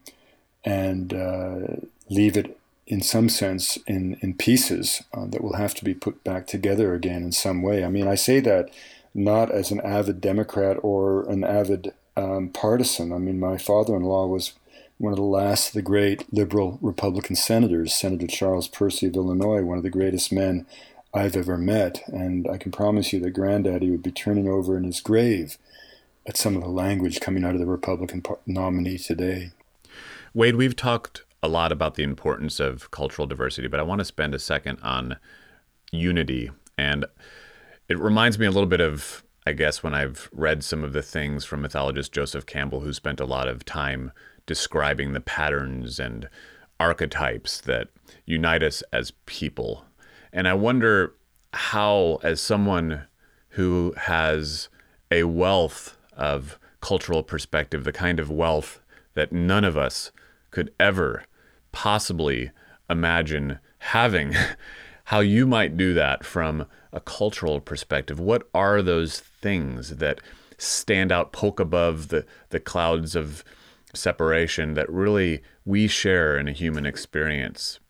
[0.62, 1.76] and uh,
[2.10, 6.22] leave it in some sense in, in pieces uh, that will have to be put
[6.22, 7.82] back together again in some way.
[7.82, 8.68] I mean, I say that
[9.14, 13.10] not as an avid Democrat or an avid um, partisan.
[13.10, 14.52] I mean, my father in law was
[14.98, 19.62] one of the last of the great liberal Republican senators, Senator Charles Percy of Illinois,
[19.62, 20.66] one of the greatest men
[21.12, 22.02] I've ever met.
[22.06, 25.58] And I can promise you that Granddaddy would be turning over in his grave
[26.26, 29.52] at some of the language coming out of the Republican nominee today.
[30.32, 34.04] Wade, we've talked a lot about the importance of cultural diversity, but I want to
[34.04, 35.16] spend a second on
[35.90, 36.50] unity.
[36.76, 37.04] And
[37.88, 41.02] it reminds me a little bit of, I guess, when I've read some of the
[41.02, 44.12] things from mythologist Joseph Campbell, who spent a lot of time
[44.46, 46.28] describing the patterns and
[46.78, 47.88] archetypes that
[48.24, 49.84] unite us as people.
[50.32, 51.14] And I wonder
[51.52, 53.06] how, as someone
[53.50, 54.68] who has
[55.10, 58.80] a wealth of cultural perspective, the kind of wealth
[59.14, 60.12] that none of us
[60.50, 61.24] could ever
[61.72, 62.50] possibly
[62.88, 64.34] imagine having,
[65.04, 68.18] how you might do that from a cultural perspective.
[68.20, 70.20] What are those things that
[70.58, 73.42] stand out, poke above the, the clouds of
[73.94, 77.80] separation that really we share in a human experience?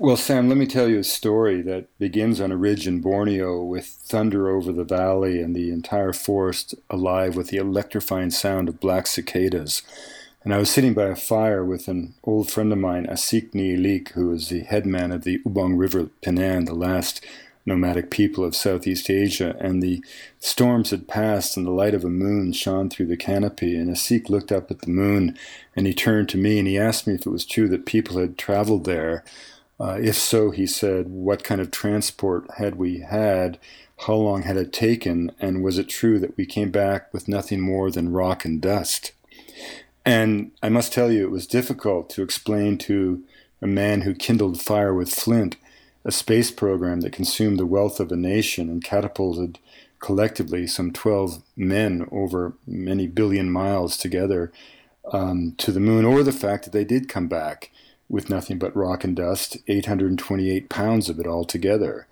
[0.00, 3.64] Well, Sam, let me tell you a story that begins on a ridge in Borneo
[3.64, 8.78] with thunder over the valley and the entire forest alive with the electrifying sound of
[8.78, 9.82] black cicadas.
[10.44, 14.10] And I was sitting by a fire with an old friend of mine, Asik Nyelik,
[14.10, 17.26] who was the headman of the Ubong River Penan, the last
[17.66, 20.00] nomadic people of Southeast Asia, and the
[20.38, 23.76] storms had passed and the light of a moon shone through the canopy.
[23.76, 25.36] And Asik looked up at the moon
[25.74, 28.18] and he turned to me and he asked me if it was true that people
[28.18, 29.24] had traveled there
[29.80, 33.58] uh, if so, he said, what kind of transport had we had?
[34.06, 35.32] How long had it taken?
[35.38, 39.12] And was it true that we came back with nothing more than rock and dust?
[40.04, 43.22] And I must tell you, it was difficult to explain to
[43.60, 45.56] a man who kindled fire with flint
[46.04, 49.58] a space program that consumed the wealth of a nation and catapulted
[50.00, 54.52] collectively some 12 men over many billion miles together
[55.12, 57.70] um, to the moon, or the fact that they did come back
[58.08, 62.06] with nothing but rock and dust, 828 pounds of it altogether.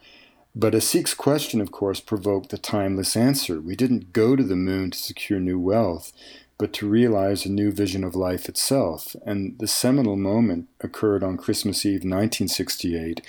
[0.54, 3.60] But Asik's question, of course, provoked the timeless answer.
[3.60, 6.12] We didn't go to the moon to secure new wealth,
[6.58, 9.14] but to realize a new vision of life itself.
[9.26, 13.20] And the seminal moment occurred on Christmas Eve 1968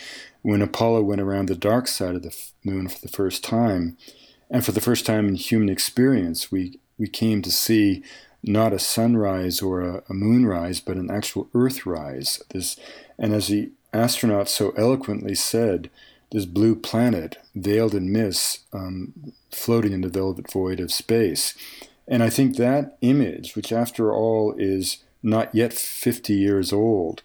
[0.41, 3.97] when Apollo went around the dark side of the moon for the first time.
[4.49, 8.03] And for the first time in human experience, we, we came to see
[8.47, 12.41] not a sunrise or a, a moonrise, but an actual Earthrise.
[12.49, 12.77] This,
[13.17, 15.89] and as the astronaut so eloquently said,
[16.31, 21.53] this blue planet veiled in mist, um, floating in the velvet void of space.
[22.07, 27.21] And I think that image, which after all is not yet 50 years old,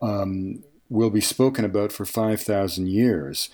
[0.00, 3.50] um, will be spoken about for 5,000 years.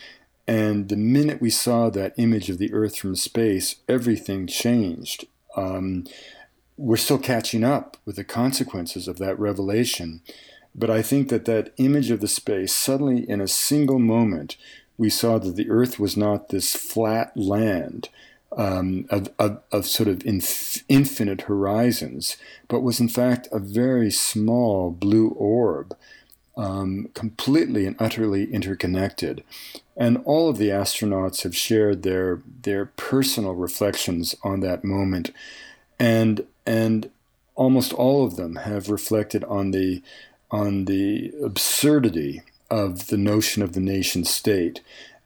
[0.46, 5.26] And the minute we saw that image of the Earth from space, everything changed.
[5.56, 6.04] Um,
[6.82, 10.20] we're still catching up with the consequences of that revelation.
[10.74, 14.56] But I think that that image of the space, suddenly in a single moment,
[14.98, 18.08] we saw that the earth was not this flat land
[18.56, 24.10] um, of, of, of, sort of inf- infinite horizons, but was in fact a very
[24.10, 25.96] small blue orb,
[26.56, 29.44] um, completely and utterly interconnected.
[29.96, 35.30] And all of the astronauts have shared their, their personal reflections on that moment.
[35.98, 37.10] And and
[37.54, 40.02] almost all of them have reflected on the
[40.50, 44.80] on the absurdity of the notion of the nation state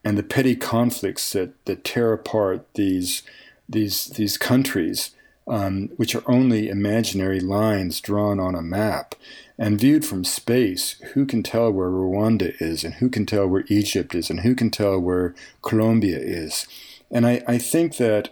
[0.05, 3.25] and the petty conflicts that, that tear apart these
[3.69, 5.11] these these countries,
[5.49, 9.17] um, which are only imaginary lines drawn on a map.
[9.59, 13.65] And viewed from space, who can tell where Rwanda is, and who can tell where
[13.69, 16.69] Egypt is, and who can tell where Colombia is?
[17.11, 18.29] And I, I think that,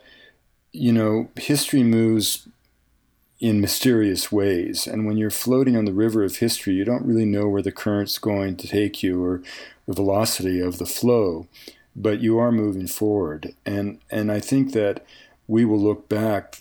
[0.72, 2.46] you know, history moves
[3.40, 4.86] in mysterious ways.
[4.86, 7.72] And when you're floating on the river of history, you don't really know where the
[7.72, 9.42] current's going to take you or
[9.86, 11.46] the velocity of the flow,
[11.94, 13.54] but you are moving forward.
[13.66, 15.04] And and I think that
[15.46, 16.60] we will look back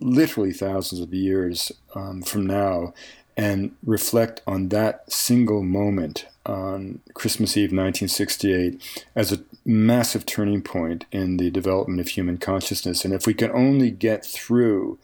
[0.00, 2.94] literally thousands of years um, from now
[3.36, 11.06] and reflect on that single moment on Christmas Eve 1968 as a massive turning point
[11.12, 13.04] in the development of human consciousness.
[13.04, 14.98] And if we can only get through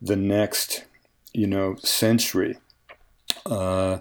[0.00, 0.84] the next,
[1.32, 2.56] you know, century,
[3.46, 3.98] uh,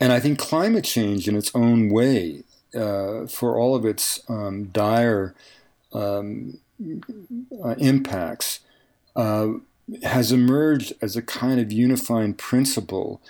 [0.00, 2.42] and I think climate change in its own way,
[2.74, 5.34] uh, for all of its um, dire
[5.92, 6.58] um,
[7.64, 8.60] uh, impacts,
[9.14, 9.48] uh,
[10.02, 13.20] has emerged as a kind of unifying principle,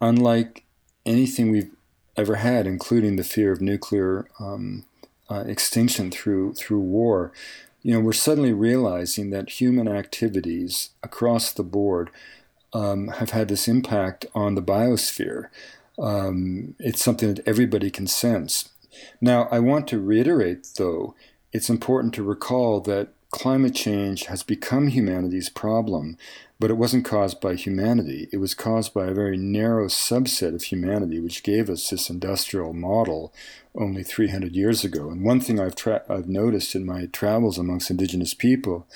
[0.00, 0.64] unlike
[1.04, 1.70] anything we've
[2.16, 4.84] ever had, including the fear of nuclear um,
[5.30, 7.32] uh, extinction through through war.
[7.82, 12.10] You know, we're suddenly realizing that human activities across the board
[12.72, 15.48] um, have had this impact on the biosphere.
[15.98, 18.70] Um, it's something that everybody can sense.
[19.20, 21.14] Now, I want to reiterate, though,
[21.52, 26.16] it's important to recall that climate change has become humanity's problem,
[26.62, 28.28] but it wasn't caused by humanity.
[28.30, 32.72] It was caused by a very narrow subset of humanity, which gave us this industrial
[32.72, 33.34] model
[33.74, 35.10] only 300 years ago.
[35.10, 38.86] And one thing I've, tra- I've noticed in my travels amongst indigenous people,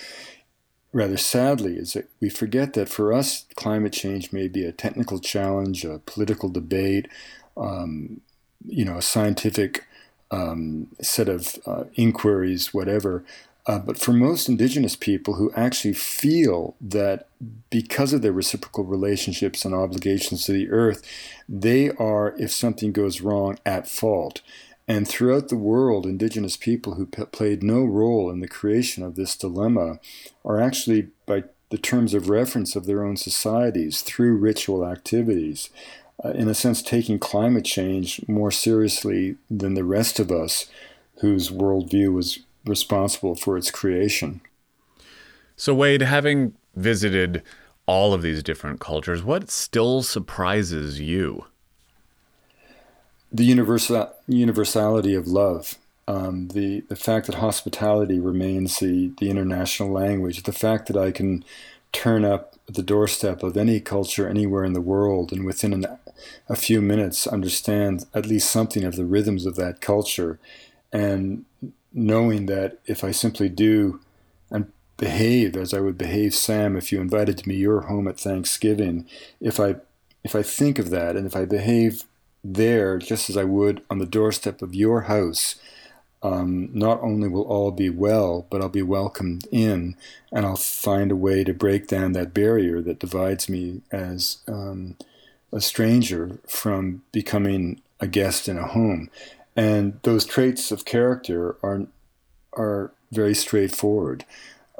[0.93, 5.19] rather sadly, is that we forget that for us, climate change may be a technical
[5.19, 7.09] challenge, a political debate,
[7.57, 8.21] um,
[8.65, 9.85] you know, a scientific
[10.31, 13.25] um, set of uh, inquiries, whatever.
[13.67, 17.29] Uh, but for most indigenous people who actually feel that
[17.69, 21.03] because of their reciprocal relationships and obligations to the earth,
[21.49, 24.41] they are, if something goes wrong, at fault.
[24.87, 29.17] And throughout the world, indigenous people who p- played no role in the creation of
[29.17, 29.99] this dilemma
[30.45, 35.71] are actually, by the terms of reference of their own societies, through ritual activities,
[36.25, 40.67] uh, in a sense, taking climate change more seriously than the rest of us
[41.21, 44.41] whose worldview was responsible for its creation.
[45.57, 47.43] So, Wade, having visited
[47.87, 51.47] all of these different cultures, what still surprises you?
[53.33, 59.91] The universal, universality of love, um, the, the fact that hospitality remains the, the international
[59.91, 61.45] language, the fact that I can
[61.93, 65.87] turn up the doorstep of any culture anywhere in the world and within an,
[66.49, 70.39] a few minutes understand at least something of the rhythms of that culture
[70.93, 71.46] and
[71.97, 74.01] knowing that if I simply do
[74.51, 79.07] and behave as I would behave, Sam, if you invited me your home at Thanksgiving,
[79.41, 79.77] if I
[80.23, 82.05] if I think of that and if I behave
[82.45, 85.57] there just as I would on the doorstep of your house,
[86.23, 89.97] um, not only will all be well, but I'll be welcomed in,
[90.33, 94.97] and I'll find a way to break down that barrier that divides me as um,
[95.53, 99.11] a stranger from becoming a guest in a home.
[99.57, 101.87] And those traits of character are
[102.53, 104.25] are very straightforward.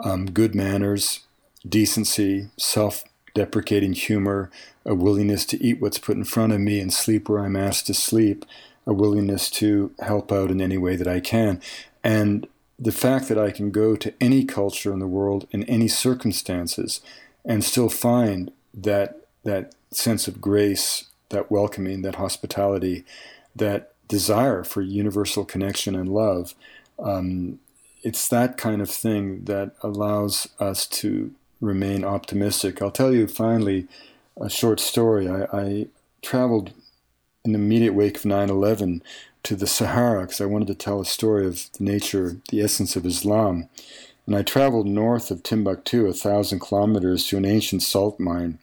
[0.03, 1.21] Um, good manners,
[1.69, 4.51] decency, self-deprecating humor,
[4.85, 7.87] a willingness to eat what's put in front of me and sleep where I'm asked
[7.89, 8.45] to sleep,
[8.87, 11.61] a willingness to help out in any way that I can,
[12.03, 12.47] and
[12.79, 17.01] the fact that I can go to any culture in the world in any circumstances
[17.45, 23.05] and still find that that sense of grace, that welcoming, that hospitality,
[23.55, 26.55] that desire for universal connection and love.
[26.99, 27.59] Um,
[28.03, 32.81] it's that kind of thing that allows us to remain optimistic.
[32.81, 33.89] I'll tell you finally
[34.41, 35.29] a short story.
[35.29, 35.87] I, I
[36.23, 36.73] traveled
[37.45, 39.03] in the immediate wake of 9 11
[39.45, 42.97] to the Sahara because I wanted to tell a story of the nature, the essence
[42.97, 43.69] of Islam.
[44.27, 48.59] And I traveled north of Timbuktu, a thousand kilometers, to an ancient salt mine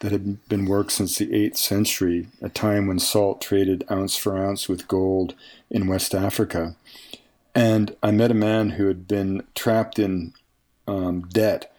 [0.00, 4.36] that had been worked since the 8th century, a time when salt traded ounce for
[4.36, 5.34] ounce with gold
[5.70, 6.76] in West Africa.
[7.54, 10.34] And I met a man who had been trapped in
[10.86, 11.72] um, debt,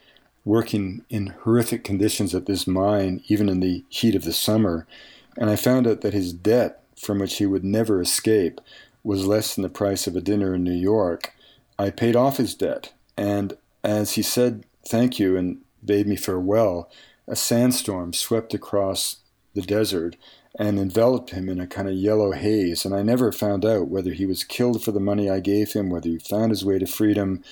[0.44, 4.88] working in horrific conditions at this mine, even in the heat of the summer.
[5.38, 8.62] And I found out that his debt, from which he would never escape,
[9.04, 11.34] was less than the price of a dinner in New York.
[11.78, 16.90] I paid off his debt, and as he said thank you and bade me farewell,
[17.28, 19.18] a sandstorm swept across
[19.54, 20.16] the desert
[20.58, 22.86] and enveloped him in a kind of yellow haze.
[22.86, 25.90] And I never found out whether he was killed for the money I gave him,
[25.90, 27.44] whether he found his way to freedom,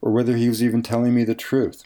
[0.00, 1.84] or whether he was even telling me the truth.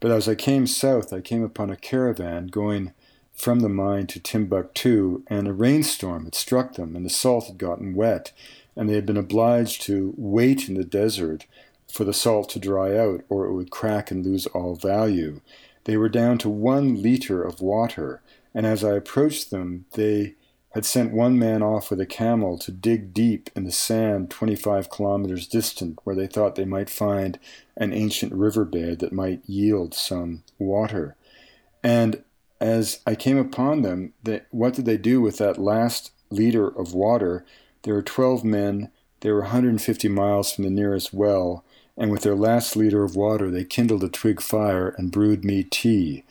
[0.00, 2.92] But as I came south, I came upon a caravan going
[3.32, 7.58] from the mine to Timbuktu, and a rainstorm had struck them, and the salt had
[7.58, 8.32] gotten wet,
[8.74, 11.46] and they had been obliged to wait in the desert
[11.90, 15.40] for the salt to dry out, or it would crack and lose all value.
[15.86, 18.20] They were down to one liter of water,
[18.52, 20.34] and as I approached them, they
[20.70, 24.90] had sent one man off with a camel to dig deep in the sand 25
[24.90, 27.38] kilometers distant where they thought they might find
[27.76, 31.14] an ancient riverbed that might yield some water.
[31.84, 32.24] And
[32.60, 36.94] as I came upon them, they, what did they do with that last liter of
[36.94, 37.46] water?
[37.82, 38.90] There were 12 men,
[39.20, 41.64] they were 150 miles from the nearest well,
[41.96, 45.62] and with their last liter of water, they kindled a twig fire and brewed me
[45.62, 46.24] tea.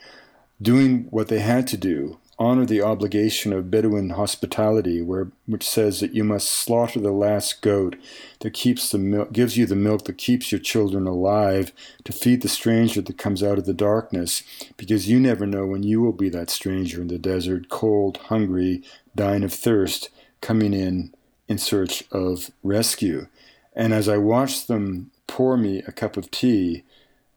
[0.62, 6.00] Doing what they had to do, honor the obligation of Bedouin hospitality, where, which says
[6.00, 7.96] that you must slaughter the last goat
[8.40, 11.72] that keeps the gives you the milk that keeps your children alive,
[12.04, 14.44] to feed the stranger that comes out of the darkness,
[14.78, 18.84] because you never know when you will be that stranger in the desert, cold, hungry,
[19.16, 20.10] dying of thirst,
[20.42, 21.14] coming in
[21.48, 23.28] in search of rescue.
[23.76, 26.84] And as I watched them pour me a cup of tea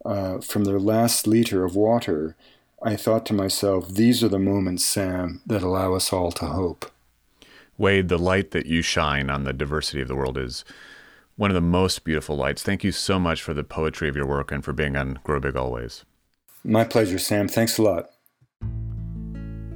[0.05, 2.37] uh, from their last liter of water,
[2.83, 6.91] I thought to myself, these are the moments, Sam, that allow us all to hope.
[7.77, 10.65] Wade, the light that you shine on the diversity of the world is
[11.37, 12.63] one of the most beautiful lights.
[12.63, 15.39] Thank you so much for the poetry of your work and for being on Grow
[15.39, 16.05] Big Always.
[16.65, 17.49] My pleasure, Sam.
[17.49, 18.11] Thanks a lot.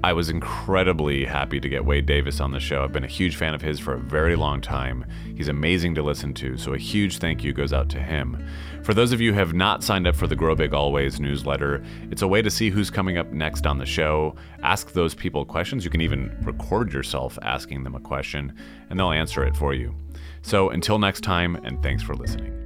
[0.04, 2.82] I was incredibly happy to get Wade Davis on the show.
[2.82, 5.04] I've been a huge fan of his for a very long time.
[5.36, 8.44] He's amazing to listen to, so a huge thank you goes out to him.
[8.82, 11.84] For those of you who have not signed up for the Grow Big Always newsletter,
[12.10, 14.34] it's a way to see who's coming up next on the show.
[14.64, 15.84] Ask those people questions.
[15.84, 18.52] You can even record yourself asking them a question,
[18.90, 19.94] and they'll answer it for you.
[20.42, 22.61] So until next time, and thanks for listening.